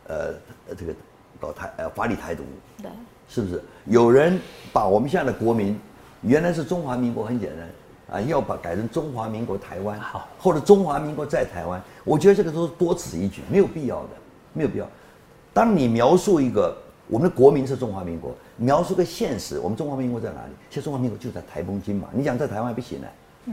[0.06, 0.34] 呃
[0.68, 0.94] 呃这个
[1.40, 2.42] 搞台呃法理台独，
[2.80, 2.90] 对，
[3.28, 3.62] 是不是？
[3.86, 4.38] 有人
[4.72, 5.78] 把我们现在的国民
[6.22, 14.10] 原来是中华民国很简单啊，要把改成中华民国台湾，好，或者中华民国在台湾，我觉得这个都是多此一举，没有必要的，
[14.52, 14.86] 没有必要。
[15.54, 16.76] 当你描述一个
[17.08, 20.52] 我们的国民是中华民国，描述个现实，我们中华民国在哪里？
[20.70, 23.06] 其实中华民国就在台风金马，你讲在台湾还不行呢、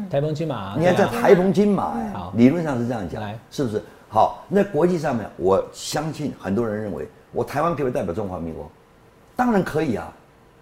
[0.09, 3.81] 台风金马，你还在台风金马哎、好理论上是这样讲，是不是？
[4.09, 8.69] 好，那国际上面，我相信很多人认为，我台湾可不可以代表中华民国？
[9.35, 10.11] 当然可以啊，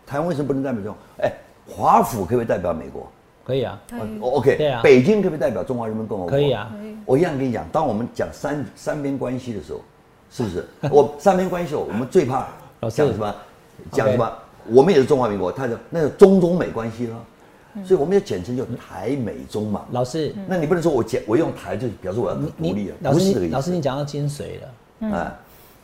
[0.05, 0.95] 台湾为什么不能代表中？
[1.21, 1.31] 哎，
[1.67, 3.07] 华府可不可以代表美国？
[3.45, 6.31] 可以啊，可以哦 OK，对啊北京可不可以代表中华人民共和国？
[6.31, 6.71] 可以啊。
[7.05, 9.81] 我一样跟你讲，当我们讲三三边关系的时候，
[10.29, 10.63] 是不是？
[10.91, 12.47] 我三边关系哦，我们最怕
[12.81, 13.35] 讲什么？
[13.91, 14.31] 讲什么？
[14.71, 17.15] 我们也是中华民国，他就那是中中美关系了，
[17.83, 19.85] 所以我们要简称叫台美中嘛。
[19.91, 23.55] 老师，那你不能说我简我用台就表示我要独立你啊，老师你不是这个意思。
[23.55, 25.35] 老师你讲到精髓了，啊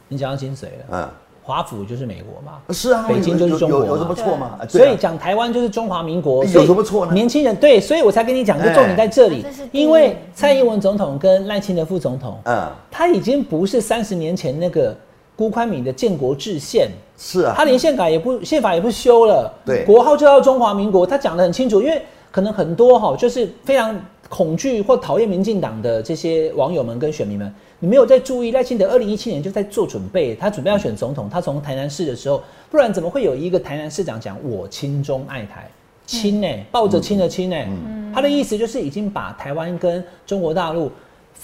[0.07, 0.85] 你讲到精髓了。
[0.91, 1.09] 嗯，
[1.41, 4.59] 华府就是美国嘛，是啊，北京就是中国有什么错吗？
[4.69, 7.13] 所以讲台湾就是中华民国，有所以什么错呢？
[7.13, 9.43] 年轻人对，所以我才跟你讲，就重点在这里。
[9.71, 14.95] 因为蔡英文总统跟赖清德副总统，嗯，他已经不是三十年前那个
[15.35, 19.83] 辜宽敏的建国制宪，是啊，他连宪改也不宪法也不修了，对。
[19.85, 35.69] 国号就叫中华民国，他讲的很清楚，因为可能很多哈就是非常恐惧或讨厌民进党的这些网友们跟选民们，你没有在注意赖清德二零一七年就在做准备，他准备要选总统，他从台南市的时候，不然怎么会有一个台南市长讲我亲中爱台？
[36.07, 37.55] 亲呢、抱着亲的亲呢、
[38.13, 40.91] 他的意思就是已经把台湾跟中国大陆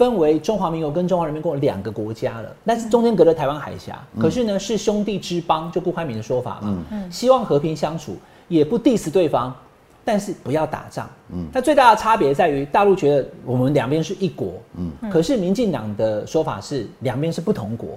[0.02, 9.56] 分为中华民国跟中华人民共和国两个国家了，但是中间隔着台湾海峡，可是呢是兄弟之邦，就顾宽明的说法嘛，希望和平相处，也不 diss 对方，
[10.04, 11.08] 但是不要打仗。
[11.32, 17.90] 嗯，那最大的差别在于大陆觉得我们两边是一国，嗯，可是民进党的说法是两边是不同国。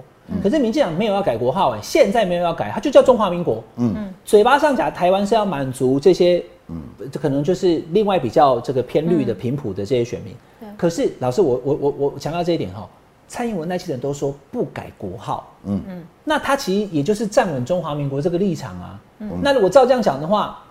[0.42, 3.64] 可是民进党没有要改国号，哎，现在没有要改，它就叫中华民国。
[3.76, 10.34] 嗯，嘴巴上讲台湾是要满足这些，嗯，这可能就是另外比较这个偏绿的频谱的这些选民。
[10.76, 12.88] 可是老师，我我我我强调这一点哈，
[13.28, 15.80] 蔡英文那些人都说不改国号，嗯。
[15.88, 19.00] 嗯，那他其实也就是站稳中华民国这个立场啊。
[19.42, 20.62] 那如果照这样讲的话，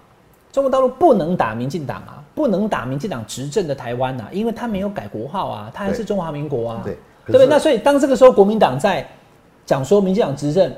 [0.51, 6.97] 中国大陆不能打民进党啊，不能打民进党执政的台湾啊，因为他没有改国号啊，他还是中华民国啊，对。
[7.25, 7.47] 对不对？
[7.47, 9.07] 那所以当这个时候国民党在
[9.65, 10.69] 讲说民进党执政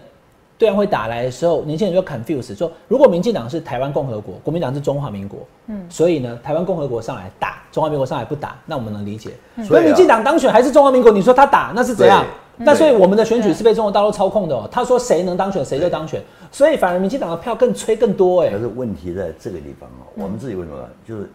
[0.57, 9.31] 对岸会打来的时候，年轻人就 confuse 说，如果民进党是台湾共和国，国民党是中华民国，嗯，所以呢，台湾共和国上来打，中华民国上来不打，那我们能理解。
[9.57, 12.23] 所所以民进党当选还是中华民国，你说他打那是怎样？
[12.23, 14.65] 对那所以我们的选举是被中国大陆操控的哦。
[14.71, 18.57] 他说谁能当选谁就当选，所以反而民进党的票更吹更多哎可。
[18.59, 21.29] 是问题在这个地方哦，我们自己为什么就是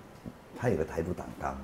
[0.59, 1.55] 他有个台独党纲？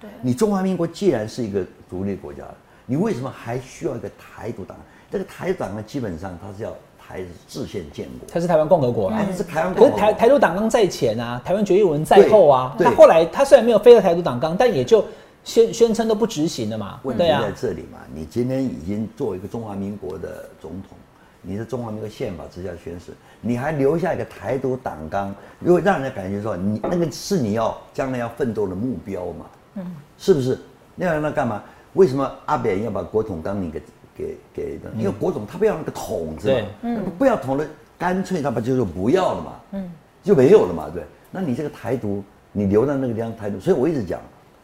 [0.00, 2.42] 对你中华民国既然是一个独立国家，
[2.86, 4.74] 你为什么还需要一个台独党？
[5.10, 6.74] 这个台独党呢，基本上它是要
[7.12, 10.00] 台制宪建国，他是台湾共和国啊哎，，它是台湾可是共和国。
[10.00, 12.74] 台台独党纲在前啊，台湾决议文在后啊。
[12.78, 15.04] 他后来他虽然没有飞了台独党纲，但也就
[15.44, 16.98] 宣宣称都不执行了嘛。
[17.02, 20.96] 问题在，这里嘛，你今天已经作为一个中华民国的总统，
[21.42, 29.44] 你是中华民国宪法之下宣誓，你还留下一个台独党纲，如果让人家感觉说你那个是你要将来要奋斗的目标嘛，
[29.74, 30.58] 嗯，是不是？
[30.94, 31.62] 那要让他干嘛？
[31.92, 33.82] 为什么阿扁要把国统纲领给
[34.16, 34.90] 给给的？
[34.98, 37.64] 因为国总他不要那个统字嘛不要桶了，
[37.98, 39.90] 干脆他不就说不要了嘛，嗯，
[40.22, 41.02] 就没有了嘛，对。
[41.30, 44.20] 那你这个台独，你留在那个地方台独，所以我一直讲，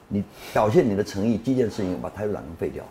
[0.09, 0.23] 你
[0.53, 2.85] 表现你的诚意，第一件事情把台独党纲废掉。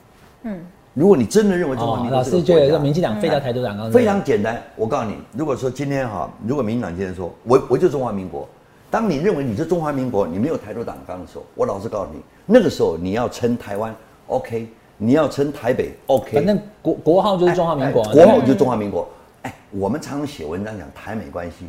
[0.43, 0.59] 嗯
[0.93, 8.49] 如果你真的认为中华哦民，国老是觉得说民进党废掉台独党纲非常简单，我告诉你，如果说今天哈，如果民进党今天说我我就中华民国，
[8.89, 13.95] 当你认为你是中华民国，你没有台独党纲的时候，我老实告诉你，那个时候你要称台湾
[14.25, 14.67] OK，
[14.97, 19.07] 你要称台北 OK，反正国国号就是中华民国啊，哎国号就是中华民国。
[19.43, 21.67] 哎，我们常常写文章讲台美关系，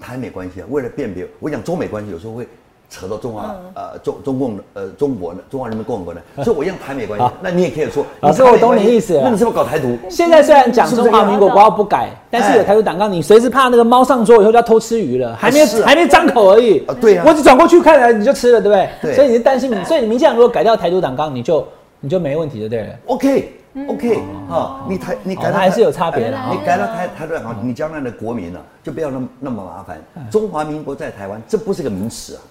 [0.00, 2.46] 台美关系啊，为了辨别，我讲中美关系有时候会
[2.88, 9.98] 扯到中华、呃中中共呃中国的中华人民共和国的，所以我用台美关系，那你也可以说，老师我懂你意思那你是不是搞台独？
[10.08, 16.78] 现在虽然讲中华民国国号不改，但是有哎台独党纲，你随时怕那个猫上桌以后就要偷吃鱼了，还没还没张口而已。
[16.86, 17.24] 啊对啊。
[17.26, 18.88] 我只转过去看了你就吃了，对不对？
[19.02, 19.14] 对。
[19.14, 21.66] 所以你是担心，所以你民进党如果改掉台独党纲，你就
[22.04, 22.94] 你就没问题，就对了。
[23.06, 23.52] OK
[23.88, 24.18] OK
[24.50, 29.98] 啊，你台你改到哦还是有差别的你改到台台湾好，你将来的国民呢就不要那么那么麻烦。
[30.30, 32.42] 中华民国在台湾，这不是个名词啊。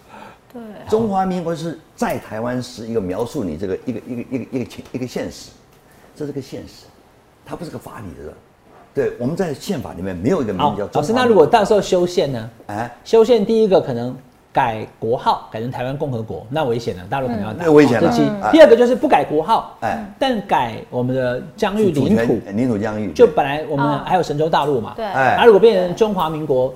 [0.51, 5.51] 对，中华民国是在台湾是一个描述你这个一个一个一个一个情一个现实，
[6.16, 6.88] 这是个现实，
[7.45, 8.34] 它不是个法理的。
[8.91, 12.49] 对，我们在宪法里面没有一个名好字叫，中华老师，那如果到时候修宪呢？
[12.66, 14.16] 哎，修宪第一个可能
[14.54, 17.66] 改国号，改成台湾共和国，那危险了，大陆可能要打。
[17.66, 18.14] 那危险了。
[18.51, 20.06] 第二个就是不改国号，哎。
[20.20, 25.04] 但改我们的疆域领土，领土疆域，就本来我们哦还有神州大陆嘛，对。
[25.06, 25.36] 哎。
[25.39, 26.72] 那如果变成中华民国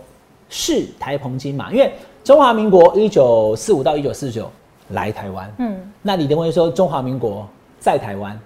[0.50, 4.50] 是台澎金马，因为中华民国一九四五到一九四九
[4.90, 7.48] 来台湾，嗯，那李登辉说中华民国
[7.80, 8.38] 在台湾，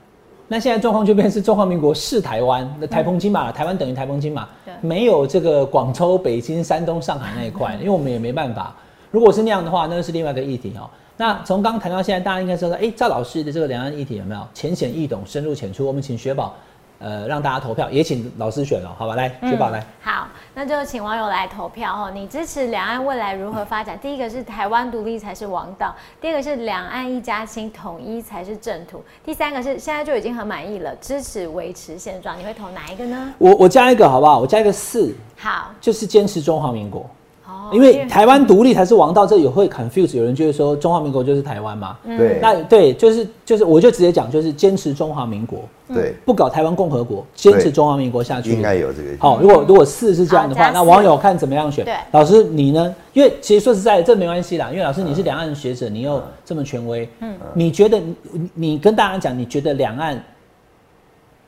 [0.49, 8.75] 那现在状况就变成是中华民国是台湾，那台澎金马，台湾等于台澎金马对，没有这个广州、北京、山东、上海那一块，因为我们也没办法。
[9.12, 10.89] 如果是那样的话，那是另外一个议题哦。
[11.18, 15.86] 那从刚谈到现在，大家应该知道，哎、赵老师的这个两岸议题有没有浅显易懂、深入浅出？
[15.86, 16.55] 我们请雪宝，
[16.97, 19.16] 呃，让大家投票，也请老师选哦，好吧？
[19.16, 19.86] 来，雪宝来。
[20.01, 22.12] 好，那就请网友来投票哦。
[22.12, 23.95] 你支持两岸未来如何发展？
[24.01, 32.39] 第一个是台湾独立才是王道，第二个是两岸一家亲，统一才是正途，第三个是现在就已经很满意了，支持维持现状。
[32.39, 33.34] 你会投哪一个呢？
[33.38, 34.39] 我我加一个好不好？
[34.39, 37.05] 我加一个四，好，就是坚持中华民国。
[37.51, 41.97] 哦因为台湾独立才是王道，这也会 confuse 有人就会说中华民国就是台湾嘛。
[42.03, 48.51] 对那对，就是就是，我就直接讲，就是坚持中华民国，对，不搞台湾共和国，坚持中华民国下去。
[48.51, 49.09] 应该有这个。
[49.19, 51.85] 好，如果如果四是这样的话，那网友看怎么样选？
[51.85, 52.93] 对老师你呢？
[53.13, 60.21] 因为其实说实在的，这没关系啦，因为老师你是两岸学者，你又这么权威，嗯，你觉得你你你跟大家讲，你觉得两岸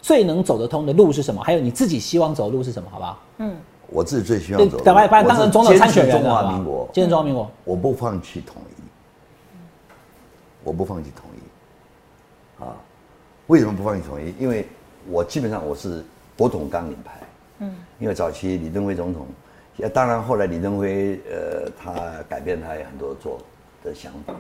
[0.01, 1.41] 最能走得通的路是什么？
[1.43, 2.87] 还有你自己希望走的路是什么？
[2.89, 3.19] 好不好？
[3.93, 7.51] 我自己最希对望走的，，当成总统参选人我是坚持中了，好不好华民国，坚持中华民国。
[7.63, 8.81] 我不放弃统一，
[10.63, 12.75] 我不放弃统一，啊，
[13.47, 14.33] 为什么不放弃统一？
[14.39, 14.65] 因为
[15.07, 16.03] 我基本上我是
[16.35, 17.19] 国统纲领派，
[17.59, 19.27] 嗯，因为早期李登辉总统，
[19.77, 21.93] 呃当然后来李登辉呃他
[22.27, 23.39] 改变他有很多做
[23.83, 24.33] 的想法，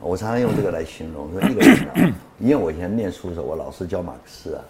[0.00, 1.94] 我常常用这个来形容说一个人啊，
[2.40, 4.64] 因为我以前念书的时候，我老师教马克思啊，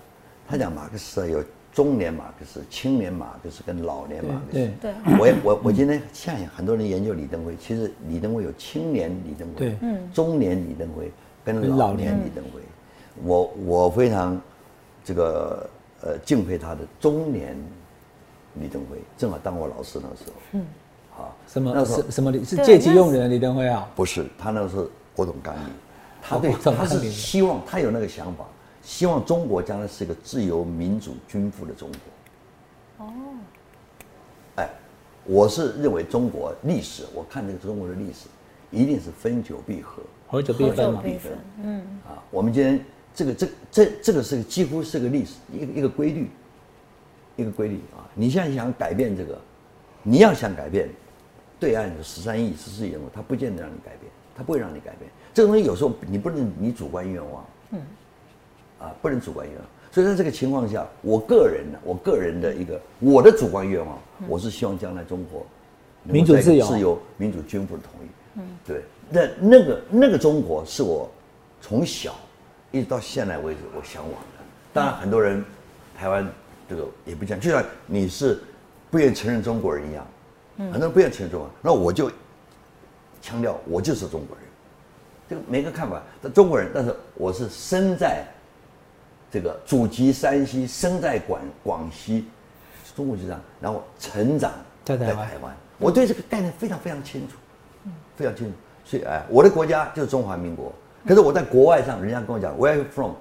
[0.46, 1.42] 他讲马克思啊有
[1.76, 4.52] 中年马克思、青年马克思跟老年马克思。
[4.52, 4.70] 对。
[4.80, 9.76] 对，我我我今天想想，很多人研究李登辉，其实李登辉有青年李登辉，对。
[9.82, 10.10] 嗯。
[10.10, 11.12] 中年李登辉
[11.44, 12.62] 跟跟老老年年李登辉，
[13.22, 14.40] 我我非常
[15.04, 15.68] 这个
[16.00, 17.54] 呃敬佩他的中年
[18.54, 20.66] 李登辉，正好当我老师那时候，嗯，
[21.10, 23.86] 好，什么那时候什什么李是借机用人李登辉啊？
[23.94, 25.62] 不是他那个是国统纲领，
[26.22, 28.46] 他哦对他是希望他有那个想法，
[28.86, 33.04] 希望中国将来是一个自由民主均富的中国。
[33.04, 33.12] 哦，
[34.54, 34.70] 哎，
[35.24, 38.28] 我是认为中国历史，我看这个中国的历史，
[38.70, 41.02] 一定是分久必合合久必分嘛。
[41.02, 41.32] 久必分，
[41.64, 42.22] 嗯，啊。
[42.30, 42.80] 我们今天
[43.12, 46.30] 这个这这这个是几乎是个历史，一个一个规律，
[47.34, 48.06] 一个规律啊。
[48.14, 49.36] 你现在想改变这个，
[50.04, 50.88] 你要想改变，
[51.58, 55.10] 对岸有十三亿、十四亿人口，他不见得让你改变，他不会让你改变。
[55.34, 57.46] 这个东西有时候你不能你主观愿望，嗯，
[58.78, 59.64] 啊，不能主观愿望。
[59.90, 63.98] 所以在这个情况下，我个人呢，我个人的一个我的主观愿望，
[64.28, 65.46] 我是希望将来中国
[66.02, 68.08] 民主自由自由、民主、均富的统一。
[68.38, 71.10] 嗯，对，那那个那个中国是我
[71.62, 72.14] 从小
[72.70, 74.44] 一直到现在为止我向往的。
[74.74, 75.42] 当然，很多人
[75.98, 76.28] 台湾
[76.68, 78.38] 这个也不讲，就像你是
[78.90, 80.06] 不愿意承认中国人一样，
[80.58, 82.10] 很多人不愿意承认中国人，那我就
[83.22, 84.44] 强调我就是中国人。
[85.30, 88.26] 这个每个看法，但中国人，但是我是生在
[89.30, 92.26] 这个祖籍山西，生在广广西，
[92.94, 94.52] 中国就这样，然后成长
[94.84, 97.34] 在台湾湾，我对这个概念非常非常清楚，
[98.16, 98.52] 非常清楚。
[98.84, 100.72] 所以哎，我的国家就是中华民国，
[101.06, 103.12] 可是我在国外上，人家跟我讲 Where are you from？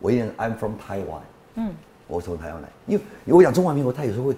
[0.00, 1.20] 我一定 I'm from Taiwan。
[1.56, 1.74] 嗯，
[2.06, 4.36] 我从台湾来，因为我讲中华民国，他有时候会。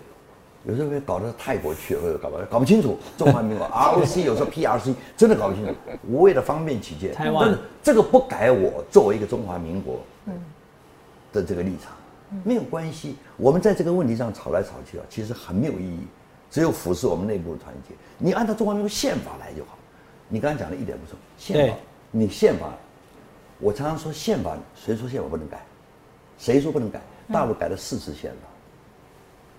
[0.68, 5.72] 有时候会搞到泰国去，或者搞不搞不清楚 中华民国 ROC，有时候 PRC 真的搞不清楚。
[6.11, 10.32] 我为了方便起见，台湾但是这个不改我作为一个中华民国的
[11.37, 11.93] 的这个立场，
[12.43, 13.16] 没有关系。
[13.37, 16.01] 我们在这个问题上吵来吵去啊，其实很没有意义，
[16.51, 17.95] 只有腐蚀我们内部的团结。
[18.18, 19.78] 你按照中华民国宪法来就好。
[20.28, 21.76] 你刚才讲的一点不错，宪法，
[22.11, 22.72] 你宪法，
[23.61, 25.64] 我常常说宪法，谁说宪法不能改？
[26.37, 27.01] 谁说不能改？
[27.32, 28.49] 大陆改了四次宪法，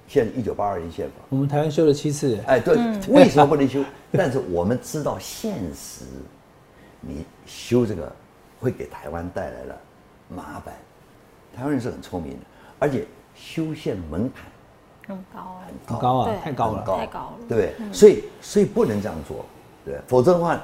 [0.07, 2.38] 现在一九八二年宪法，我们台湾修了七次。
[2.47, 2.75] 哎，对，
[3.07, 3.82] 为什么不能修？
[4.11, 6.03] 但是我们知道现实，
[6.99, 8.13] 你修这个
[8.59, 9.78] 会给台湾带来了
[10.28, 10.73] 麻烦。
[11.57, 12.39] 台湾人是很聪明的，
[12.77, 13.05] 而且
[13.35, 14.45] 修宪门槛
[15.07, 17.73] 很高，很高啊，太高了，太高了，对？
[17.91, 19.45] 所以，所以不能这样做，
[19.83, 20.59] 对，否则的话，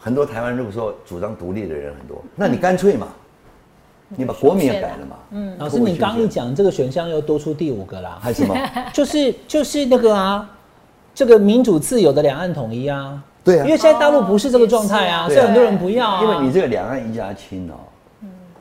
[0.00, 3.08] 很多台湾如果说主张独立的人很多，那你干脆嘛。
[4.14, 5.16] 你把国民也改了嘛？
[5.30, 8.54] 嗯，老师，你刚一讲这个选项又多出第五个啦， 还是什么？
[8.92, 10.50] 就是就是那个啊，
[11.14, 13.22] 这个民主自由的两岸统一啊。
[13.42, 16.22] 对啊，因为现在大陆不是这个状态啊，所以很多人不要啊。
[16.22, 18.01] 因为你这个两岸一家亲哦，嗯，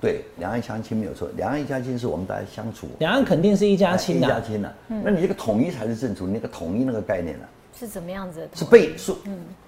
[0.01, 2.87] 对，两岸相亲没有错，两岸一家亲是我们大家相处。
[2.97, 4.73] 两岸肯定是一家亲的，一家亲的。
[4.87, 7.43] 那你这个统一才是正处，那个统一那个概念呢？
[7.79, 8.47] 是怎么样子？
[8.53, 9.11] 是被是，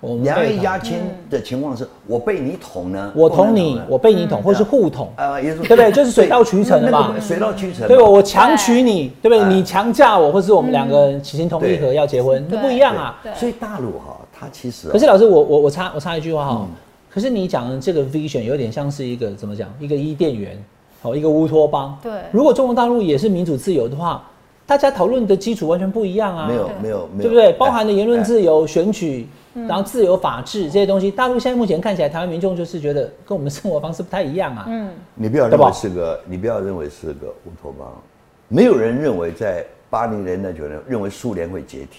[0.01, 0.99] 嗯，两岸一家亲
[1.31, 5.91] 的情况是，我被你捅呢，我捅你，我被你捅，或是互捅，啊，对不对？
[5.91, 7.87] 就是水到渠成的嘛，水到渠成。
[7.87, 9.53] 对，我强娶你，对不对？
[9.53, 13.19] 你强嫁我，或是我们两个起心同意和要结婚，那不一样啊。
[13.35, 16.67] 所以大陆哈，它其实，可是老师，我我我插我插一句话哈，
[17.13, 19.71] 可是你讲的这个 vision 有点像是一个怎么讲？
[19.79, 20.63] 一个伊甸园，
[21.03, 21.97] 哦，一个乌托邦。
[22.01, 24.23] 对，如果中国大陆也是民主自由的话。
[24.65, 26.47] 大家讨论的基础完全不一样啊！
[26.47, 27.51] 没有没有没有，对不对？
[27.59, 34.65] 包含的言论自由、选举，然后自由、法治这些东西，大陆现在目前看起来，台湾民众就是觉得跟我们生活方式不太一样啊。
[34.69, 37.91] 嗯，你不要认为是个，你不要认为是个乌托邦。
[38.47, 41.97] 没有人认为在八零年代九年认为苏联会解体。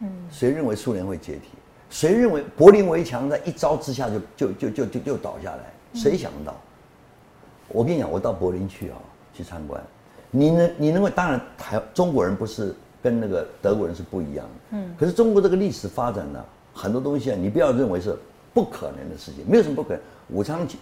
[0.00, 1.48] 嗯，谁认为苏联会解体？
[1.92, 5.72] 谁认为柏林围墙在一招之下就就就就就就倒下来？
[5.94, 6.58] 谁想到？
[7.68, 8.96] 我跟你讲，我到柏林去啊，
[9.34, 9.80] 去参观。
[10.30, 18.16] 你能你认为当然台中国人不是跟那个德国人是不一样的，嗯，可是中国这个历史发展呢，很多东西啊，你不要认为是
[18.54, 20.00] 不可能的事情，没有什么不可能。
[20.30, 20.78] 武昌起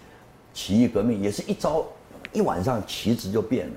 [0.55, 1.85] 起义革命也是一招
[2.33, 3.75] 一晚上旗帜就变了，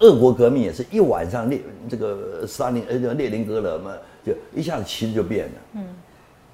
[0.00, 3.92] 俄国革命也是一晚上列这个斯大林呃叫列宁格勒嘛，
[4.24, 5.86] 就一下子旗帜就变了，嗯，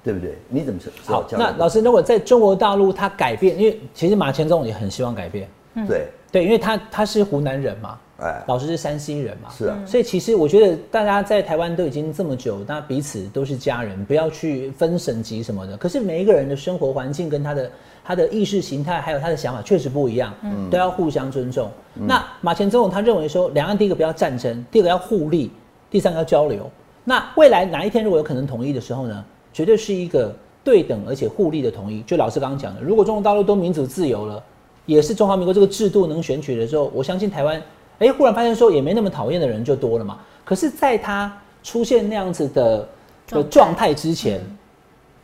[0.03, 0.37] 对不对？
[0.49, 1.21] 你怎么知道？
[1.21, 5.47] 好，那老师，如果在中国大陆他改变，因为其实马前总也很希望改变，
[5.87, 7.97] 对对，因为他他是湖南人嘛。
[8.19, 9.49] 哎老师是山西人嘛？
[9.49, 15.75] 是啊，所以其实我觉得大家在台湾都已经这么久，那彼此都是家人，不要去分省级什么的。
[15.75, 17.71] 可是每一个人的生活环境跟他的
[18.05, 21.69] 他的意识形态，还有他的想法确实不一样，嗯，都要互相尊重。
[21.95, 25.51] 那马前总统他认为说，两岸第一个不要战争，第二个要互利，
[25.89, 26.69] 第三个要交流。
[27.03, 29.25] 那未来哪一天如果有可能统一的时候呢？
[29.53, 32.01] 绝对是一个对等而且互利的统一。
[32.01, 34.43] 就老师刚刚讲的，如果中国大陆都民主自由了，
[34.85, 37.61] 也是中华民国这个制度能选取的时候，我相信台湾。
[37.99, 40.17] 哎，忽然发现说也没那么讨厌的人就多了嘛。
[40.43, 41.31] 可是，在他
[41.61, 42.89] 出现那样子的
[43.27, 44.41] 的状态之前，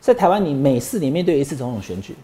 [0.00, 2.14] 在台湾，你每四年面对一次总统选举，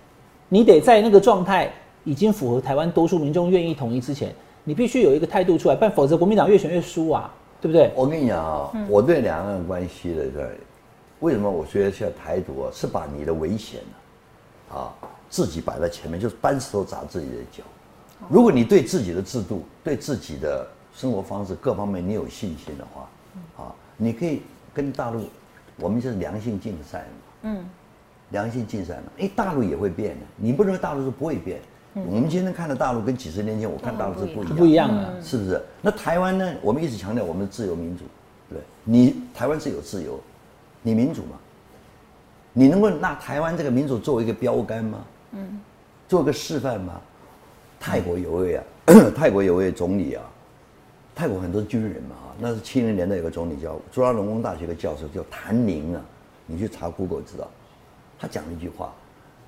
[0.49, 1.71] 你得在那个状态
[2.05, 4.33] 已经符合台湾多数民众愿意统一之前，
[4.65, 7.31] 你必须有一个态度出来，不然否则国民党越选越输啊，
[7.61, 7.91] 对不对？
[7.95, 10.41] 我跟你讲啊，我对两岸关系的这
[11.21, 13.81] 为什么我觉得现在台独啊，是把你的危险
[14.71, 14.93] 啊
[15.29, 17.63] 自己摆在前面，就是搬石头砸自己的脚。
[18.29, 24.43] 如果你对自己的制度、对自己的生活方式各方面你有信心的话，啊，你可以
[24.73, 25.25] 跟大陆，
[25.79, 27.05] 我们就是良性竞赛嘛，
[27.43, 27.65] 嗯，
[28.31, 31.61] 良性竞赛嘛，哎，大陆也会变的，你不认为大陆是不会变？
[31.95, 35.63] 我们今天看的大陆跟几十年前我看大陆是不一样，不一样的，是不是？
[35.81, 36.55] 那台湾呢？
[36.61, 38.05] 我们一直强调我们自由民主，
[38.51, 38.59] 对？
[38.85, 40.21] 你台湾是有自由，
[40.87, 41.37] 你民主吗？
[42.53, 45.05] 你能够拿台湾这个民主作为一个标杆吗？
[45.33, 45.61] 嗯，
[46.07, 47.01] 做个示范吗？
[47.81, 48.65] 泰国有位啊，
[49.17, 50.23] 泰国有位总理啊，
[51.13, 56.01] 泰国很多军人嘛啊，那是七零年代有个总理叫朱拉隆功大学的教授叫谭宁啊，
[56.47, 57.49] 你去查 Google 知道，
[58.17, 58.95] 他讲了一句话，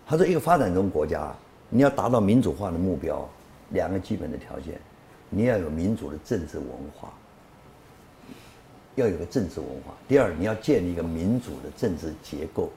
[0.09, 1.33] 他说一个发展中国家
[1.69, 3.29] 你要达到民主化的目标，
[3.71, 4.81] 两个基本的条件，
[5.31, 6.67] 你要有民主的政治文
[6.97, 7.13] 化，
[8.99, 12.71] 要有个政治文化，第二你要建立一个民主的政治结构，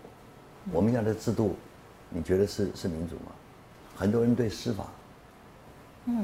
[0.71, 1.55] 我们现在的制度，
[2.09, 3.31] 你觉得是是民主吗？
[3.95, 4.85] 很多人对司法。
[6.05, 6.23] 嗯，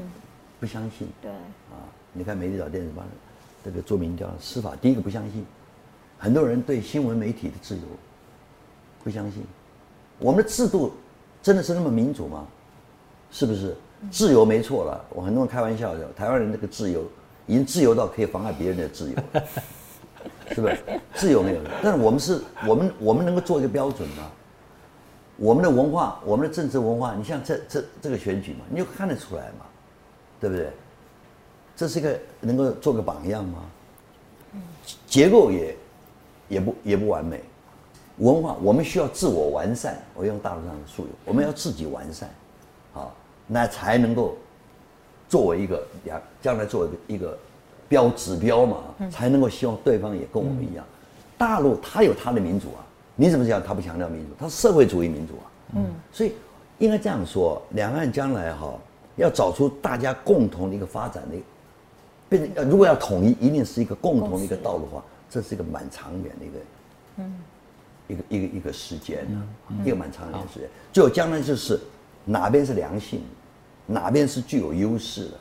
[0.58, 1.08] 不相信。
[1.20, 1.30] 对。
[1.30, 1.82] 啊，
[2.12, 3.06] 你看媒体岛电视帮
[3.64, 5.44] 这个做民调，司法第一个不相信，
[6.18, 7.82] 很多人对新闻媒体的自由
[9.04, 9.42] 不相信。
[10.18, 10.92] 我们的制度
[11.42, 12.46] 真的是那么民主吗？
[13.30, 13.76] 是不是？
[14.10, 17.04] 自由没错了，我很多人开玩笑的，台湾人这个自由
[17.46, 19.16] 已经自由到可以妨碍别人的自由，
[20.54, 20.78] 是不是？
[21.14, 24.30] 自由没有了，但是我们是我们我们能够做一个标准吗？
[25.36, 29.64] 我们的文化，我们的政治文化，你像这这这个选举嘛，你就看得出来嘛。
[30.40, 30.70] 对不对？
[31.74, 33.64] 这是一个能够做个榜样吗？
[35.04, 35.76] 结构也
[36.48, 37.42] 也不也不完美，
[38.18, 40.00] 文化我们需要自我完善。
[40.14, 42.30] 我用大陆上的术语，我们要自己完善，
[42.94, 43.10] 啊，
[43.48, 44.36] 那才能够
[45.28, 47.36] 作为一个将将来作为一个
[47.88, 48.78] 标指标嘛，
[49.10, 50.84] 才能够希望对方也跟我们一样。
[51.36, 52.84] 大陆他有他的民主啊，
[53.16, 53.62] 你怎么讲？
[53.62, 55.46] 他不强调民主，他是社会主义民主啊。
[55.76, 56.32] 嗯，所以
[56.78, 58.74] 应该这样说，两岸将来哈
[59.16, 61.36] 要找出大家共同的一个发展的。
[62.28, 66.58] 变成呃，如果要统一，一定是一个共同的一个道路的话，这是一个蛮长远的一个，
[67.16, 67.34] 嗯，
[68.06, 69.42] 一个一个一个时间呢，
[69.82, 70.68] 一个蛮长远的时间。
[70.92, 71.80] 就将来就是
[72.26, 73.22] 哪边是良性，
[73.86, 75.36] 哪边是具有优势的，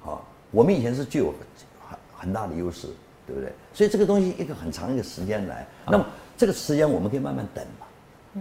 [0.00, 1.32] 好，我们以前是具有
[2.20, 2.86] 很很大的优势，
[3.26, 3.50] 对不对？
[3.72, 6.06] 所以这个东西一个很长一个时间来，那么
[6.36, 7.86] 这个时间我们可以慢慢等嘛。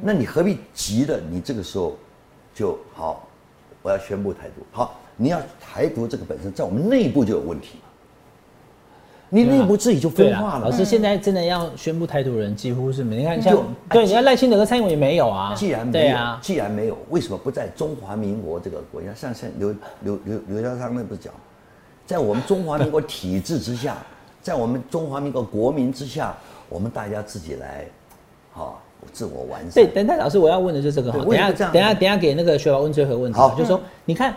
[0.03, 1.19] 那你何必急的？
[1.31, 1.95] 你这个时候
[2.53, 3.27] 就好，
[3.81, 4.99] 我要宣布台独，好。
[5.21, 7.77] 你要台独这个本身在我们内部就有问题
[9.27, 10.69] 你内部自己就分化了。
[10.69, 13.57] 老师现在真的要宣布台独人几乎是没，你看像
[13.89, 15.53] 对，你看赖清德和蔡英文也没有啊。
[15.55, 19.13] 既然没有，既然没有，为什么不在中华民国这个国家？
[19.13, 21.33] 像像刘刘刘刘家昌那不是讲，
[22.09, 23.95] 在我们中华民国体制之下，
[24.41, 26.35] 在我们中华民国国民之下，
[26.67, 27.85] 我们大家自己来，
[28.51, 28.81] 好
[29.13, 29.71] 自我完善。
[29.75, 34.35] 对，等下老师我要问的就是这个哈，等下等下等下给那个学宝问最后一个问题，就是说你看。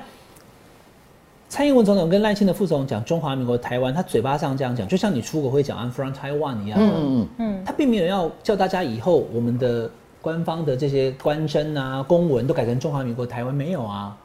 [1.49, 6.79] 蔡英文总统跟赖清德副总统讲中华民国台湾，他嘴巴上这样讲，就像你出国会讲 I'm from Taiwan 一样。
[6.81, 9.91] 嗯嗯嗯，他并没有要叫大家以后我们的
[10.23, 14.17] 官方的这些官箴啊、公文都改成中华民国台湾，没有啊。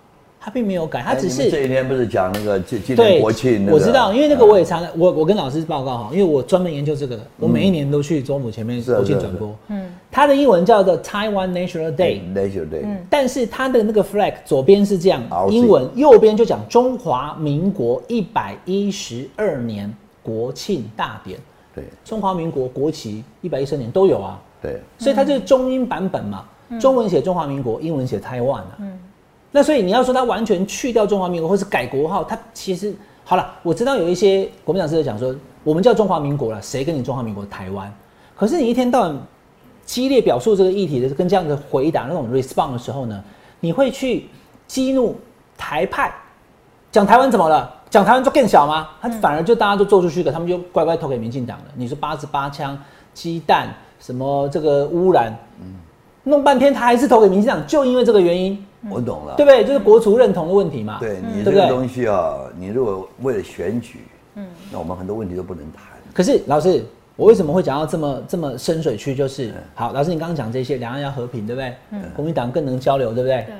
[0.47, 9.53] 他并没有改，他只是这一天不是讲那个今今年国庆，我知道，因为那个我也常我我跟老师报告哈，因为我专门研究这个，我每一年都去中午前面国庆转播。
[9.67, 12.81] 嗯，它的英文叫做 Taiwan National Day，National Day。
[12.81, 19.93] 嗯，但是它的那个 flag 左边是这样，英文右边就讲中华民国一百一十二年
[20.23, 21.37] 国庆大典。
[21.75, 24.41] 对，中华民国国旗一百一十二年都有啊。
[24.61, 26.45] 对，所以它就是中英版本嘛，
[26.79, 28.77] 中文写中华民国，英文写 Taiwan 啊。
[28.79, 28.97] 嗯。
[29.51, 32.93] 那所以你要说他完全去掉中华民国，或是改国号，他其实
[33.23, 33.53] 好了。
[33.63, 37.91] 我知道有一些国民党是在讲说，我们叫中华民国了，谁跟你中华民国台湾？
[38.35, 39.17] 可是你一天到晚
[39.85, 43.23] 激烈表述这个议题的，跟这样的回答那种 response 的时候呢，
[43.59, 44.27] 你会去
[44.67, 45.15] 激怒
[45.57, 46.13] 台派，
[46.91, 47.73] 讲台湾怎么了？
[47.89, 48.89] 讲台湾就更小吗？
[49.01, 51.65] 他反而就大家都做出去的，他们就乖乖投给民进党了。
[51.73, 52.77] 你说八十八枪
[53.13, 55.33] 鸡蛋什么这个污染，
[56.27, 58.63] 弄半天他还是投给民进党，就因为这个原因。
[58.89, 59.65] 我懂了，对不对？
[59.65, 60.97] 就是国族认同的问题嘛。
[60.99, 63.99] 对你这个东西啊，你如果为了选举，
[64.35, 65.83] 嗯，那我们很多问题都不能谈。
[66.13, 69.15] 可是老师，我为什么会讲到这么这么深水区？
[69.15, 71.73] 就是好，老师你刚刚讲这些，两岸要和平，对不对？
[71.91, 72.01] 嗯。
[72.15, 73.43] 国民党更能交流，对不对？
[73.47, 73.55] 对。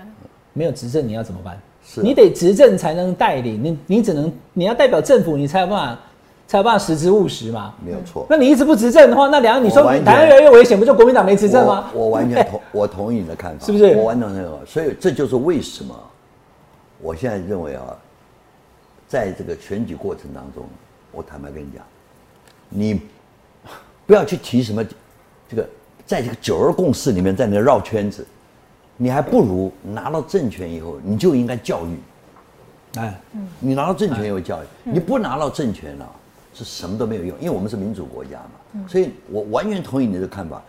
[0.54, 1.60] 没有执政，你要怎么办？
[1.84, 2.02] 是。
[2.02, 6.00] 你得执政才能带领，你你只能你要代表政府，你才有办法。
[6.48, 7.74] 才有办法实质务实嘛？
[7.84, 8.26] 没有错。
[8.30, 11.92] 那你一直不执政的话，那两岸你说台湾越来越危险，不就国民党没执政吗？
[11.94, 13.94] 我完全同 我同意你的看法，是不是？
[13.98, 14.66] 我完全同意。
[14.66, 15.94] 所以这就是为什么
[17.02, 17.84] 我现在认为啊，
[19.10, 20.64] 在这个选举过程当中，
[21.12, 21.84] 我坦白跟你讲，
[22.70, 23.02] 你
[24.06, 24.82] 不要去提什么
[25.50, 25.68] 这个，
[26.06, 28.26] 在这个九二共识里面在那绕圈子，
[28.96, 31.98] 你还不如拿到政权以后，你就应该教育。
[33.02, 33.14] 哎，
[33.60, 36.10] 你拿到政权以后教育，你不拿到政权了。
[36.58, 40.60] 是什么都没有用，因为我们是民主国家嘛，所以我完全同意你的看法。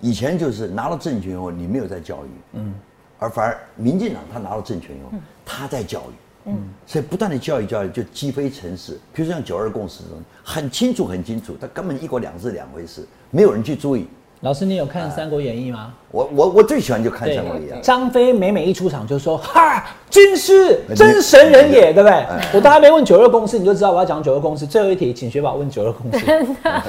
[0.00, 2.74] 以前就是拿到政权以后，你没有在教育，嗯，
[3.18, 8.92] 而反而民进党他拿到政权以后，他在教育，嗯，所以不断的教育教育就击飞城市。
[9.12, 14.06] 比如说像九二共识这种，很清楚很清楚，他根本一国两制两回事，没有人去注意。
[14.40, 15.92] 老师，你有看《三国演义》吗？
[16.12, 17.72] 我我我最喜欢就看《三国演义》。
[17.80, 22.24] 张飞每每一出场就说：“哈，军师真神人也，对不对？”
[22.54, 24.64] 我都还没问九二共识，你就知道我要讲九二共识。
[24.64, 26.24] 最后一题，请学宝问九二共识。
[26.24, 26.82] 真的，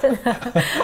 [0.00, 0.30] 真的。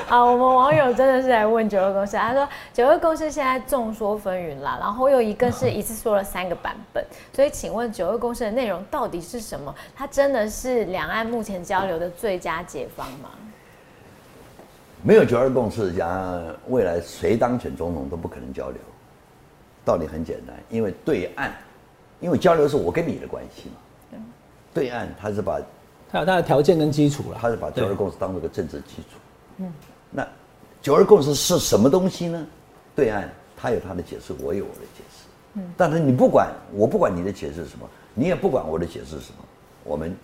[0.07, 2.19] 啊，我们网友真的是来问九二共识。
[2.19, 7.03] 他说九二共识现在众说纷纭啦，然后有一个是一次说了三个版本，
[7.33, 9.75] 所以请问九二共识的内容到底是什么？
[9.97, 13.31] 它真的是两岸目前交流的最佳解方吗？
[15.07, 18.79] 没有九二共识，讲未来谁当选总统都不可能交流。
[19.85, 21.53] 道理很简单，因为对岸，
[22.21, 24.19] 因为交流是我跟你的关系嘛。
[24.73, 25.61] 对岸他是把，
[26.11, 29.19] 他有他的条件跟基础了，他是把九二共识当做个政治基础。
[29.59, 29.71] 嗯。
[30.11, 30.27] 那
[30.81, 32.47] 九二共识是什么东西呢？
[32.97, 35.27] 对岸他有他的解释，我有我的解释。
[35.53, 35.71] 嗯。
[35.77, 39.45] 但是你不管我不管你的解释是什么，你也不管我的解释是什么，
[39.85, 40.17] 我们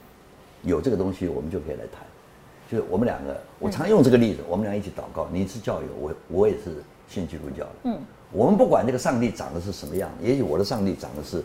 [0.63, 2.01] 有这个东西，我们就可以来谈。
[2.71, 5.27] 就是我们两个，我常用这个例子，我们俩一起祷告。
[5.33, 7.71] 你是教友，我我也是信基督教的。
[7.85, 7.99] 嗯，
[8.31, 11.43] 我们不管这个上帝长得是什么样，也许我的上帝长得是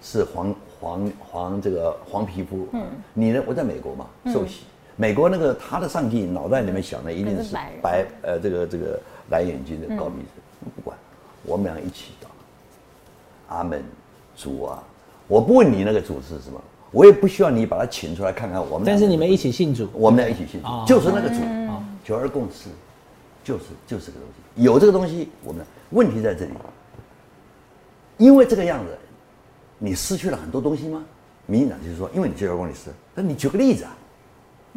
[0.00, 3.42] 是黄黄黄这个黄皮肤，嗯，你呢？
[3.44, 4.60] 我在美国嘛，受洗，
[4.94, 7.52] 美国那个他的上帝脑袋里面想的一定是
[7.82, 9.00] 白呃这个这个
[9.30, 10.96] 蓝眼睛的高鼻子，不管，
[11.44, 12.28] 我们俩一起祷，
[13.52, 13.82] 阿门，
[14.36, 14.80] 主啊，
[15.26, 16.62] 我不问你那个主是什么，
[16.92, 20.84] 我也不需要你把他请出来看看我们，但是你们一起信主，我们俩一起信哦。
[20.86, 21.36] 主，就是那个主，
[22.04, 22.68] 九二共识，
[23.42, 26.50] 就是就是这个东西，有这个东西，我们问题在这里，
[28.18, 28.96] 因为这个样子，
[29.78, 31.02] 你失去了很多东西吗？
[31.46, 33.96] 民进党就是说，因为你九二共识，那你举个例子啊，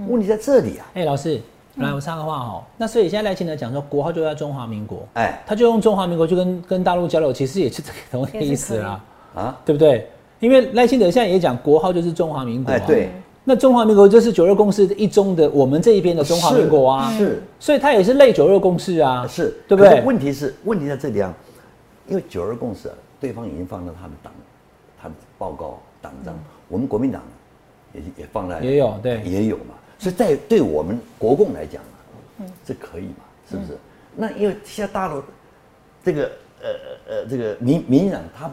[0.08, 1.42] 问题在这里啊，哎、老师，
[1.76, 2.64] 来我插个话哦。
[2.78, 5.44] 那所以现在赖清德讲说国号就在中华民国，哎。
[5.46, 9.04] 他就用中华民国去跟跟大陆交流，其实也是这个同一个意思啦，
[9.36, 10.10] 啊，对不对？
[10.46, 13.10] 因为赖清德现在也讲国号就是中华民国、啊，哎对，
[13.44, 20.04] 那中华民国就是九二共识一中的我们这一边的中华民国啊，是所以他也是类九二共识啊，是，对不对？
[20.04, 21.34] 问题是，问题在这里啊，
[22.08, 24.32] 因为九二共识啊，对方已经放到他的党，
[25.02, 26.38] 他的报告党章，
[26.68, 27.24] 我们国民党
[27.92, 29.20] 也也放在也有对。
[29.24, 31.98] 也有嘛，所以在对我们国共来讲啊，
[32.42, 32.46] 嗯。
[32.64, 33.76] 这可以嘛，是不是？
[34.16, 35.24] 那因为现在大陆
[36.04, 36.32] 这个
[36.62, 38.52] 呃呃呃这个民民进党他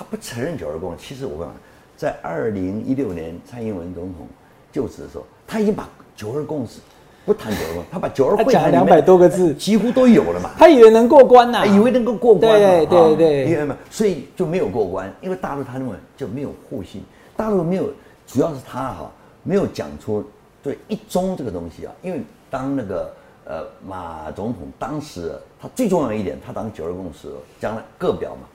[0.00, 1.54] 他不承认九二共识，其实我跟你讲，
[1.94, 4.26] 在二零一六年蔡英文总统
[4.72, 5.86] 就职的时候，他已经把
[6.16, 6.80] 九二共识
[7.26, 10.52] 不谈九二共识，他把九二会谈里面200多个字几乎都有了嘛。
[10.56, 17.02] 他以为能过关呐、哎以为能够过关嘛，对对啊对因为嘛，所以就没有过关，因为大陆他认为就没有互信，
[17.36, 17.90] 大陆没有，
[18.26, 20.24] 主要是他哈没有讲出
[20.62, 23.12] 对一中这个东西啊，因为当那个
[23.44, 27.28] 呃马总统当时他最重要的一点，他当九二共识
[27.60, 28.48] 将来各表嘛，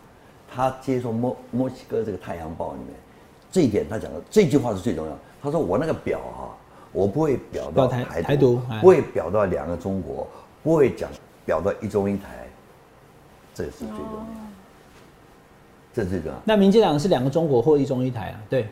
[0.55, 2.89] 他接受墨墨西哥这个《太阳报》里面，
[3.51, 5.19] 这一点他讲的这句话是最重要的。
[5.43, 6.55] 他说我那个表啊，
[6.93, 10.25] 我不会表到表台台台独哎不会表到两个中国，
[10.63, 11.09] 不会讲
[11.45, 12.47] 表到一中一台，
[13.53, 14.25] 这是最重要，
[15.93, 16.37] 这是最重要。
[16.45, 18.65] 那民进党是两个中国或一中一台啊，对。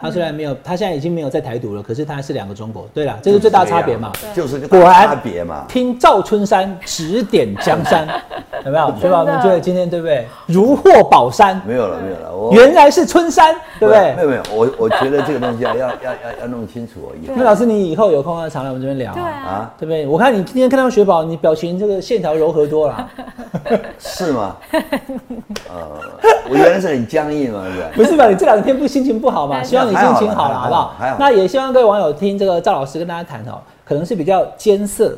[0.00, 2.88] 他虽然没有，他现在已经没有在台独了，可是他还是两个中国。
[2.94, 4.10] 对了，这是最大差别嘛。
[4.34, 5.64] 就是个果大然差别嘛。
[5.68, 8.08] 听赵春山指点江山，
[8.64, 8.86] 有没有？
[8.98, 10.26] 所以吧，我们真的觉得今天对不对？
[10.46, 12.34] 如获宝山，没有了，没有了。
[12.34, 14.14] 我原来是春山，对不对？
[14.14, 17.12] 没有没有，我我觉得这个东西啊，要要要要弄清楚哦。
[17.22, 20.06] 以后那老师，你以后有空要常来我们这边聊啊，对啊，啊，对不对？
[20.06, 23.10] 我看你今天看到雪宝，你表情这个线条柔和多了，
[23.98, 24.56] 是吗？
[24.72, 26.00] 呃，
[26.48, 28.08] 我原来是很僵硬嘛，是不是？
[28.08, 28.28] 不是吧？
[28.28, 29.62] 你这两天不心情不好嘛？
[29.62, 30.94] 希望你心情好了，好不好？
[31.18, 35.16] 那也希望各位网友听这个赵老师跟大家谈哦，可能是比较艰涩，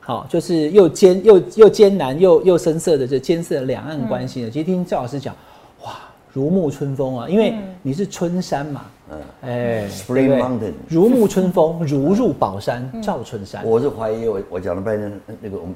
[0.00, 4.50] 好，就是又艰又又艰难又又深涩的这艰涩的两岸关系呢。
[4.50, 5.34] 其实听赵老师讲，
[5.84, 5.92] 哇，
[6.32, 13.62] 如沐春风啊，因为你是春山嘛，嗯，哎 Spring 对不对 Mountain 如沐春风，如入宝山，赵春山。
[13.64, 15.74] 我是怀疑我我讲了半天，那个我们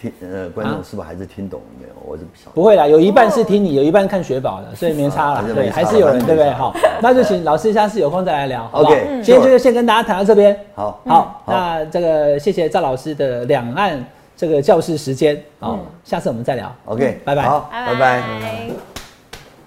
[0.00, 1.94] 听呃观众啊是不是还是听懂了没有？
[2.06, 2.52] 我是不晓得。
[2.54, 5.44] 不会啦，有一半是听你，有一半看雪宝的，所以没差啦啊。
[5.54, 6.50] 对，还是有人，对不对？
[6.52, 10.58] 好，那就请老师下次有空再来聊，好不好？OK，今天就先跟大家谈到这边。
[10.74, 14.02] 好，好，那这个谢谢赵老师的两岸
[14.34, 16.74] 这个教室时间，好，下次我们再聊。
[16.86, 18.22] OK，拜拜好，拜拜拜。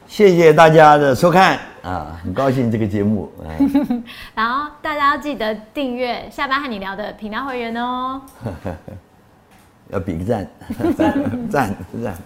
[0.08, 3.46] 谢谢大家的收看啊，很高兴这个节目啊。
[4.34, 8.22] 然后大家要记得订阅下班和你聊的频道会员哦。
[9.92, 10.48] 要比个赞，
[10.98, 12.18] 赞 赞赞。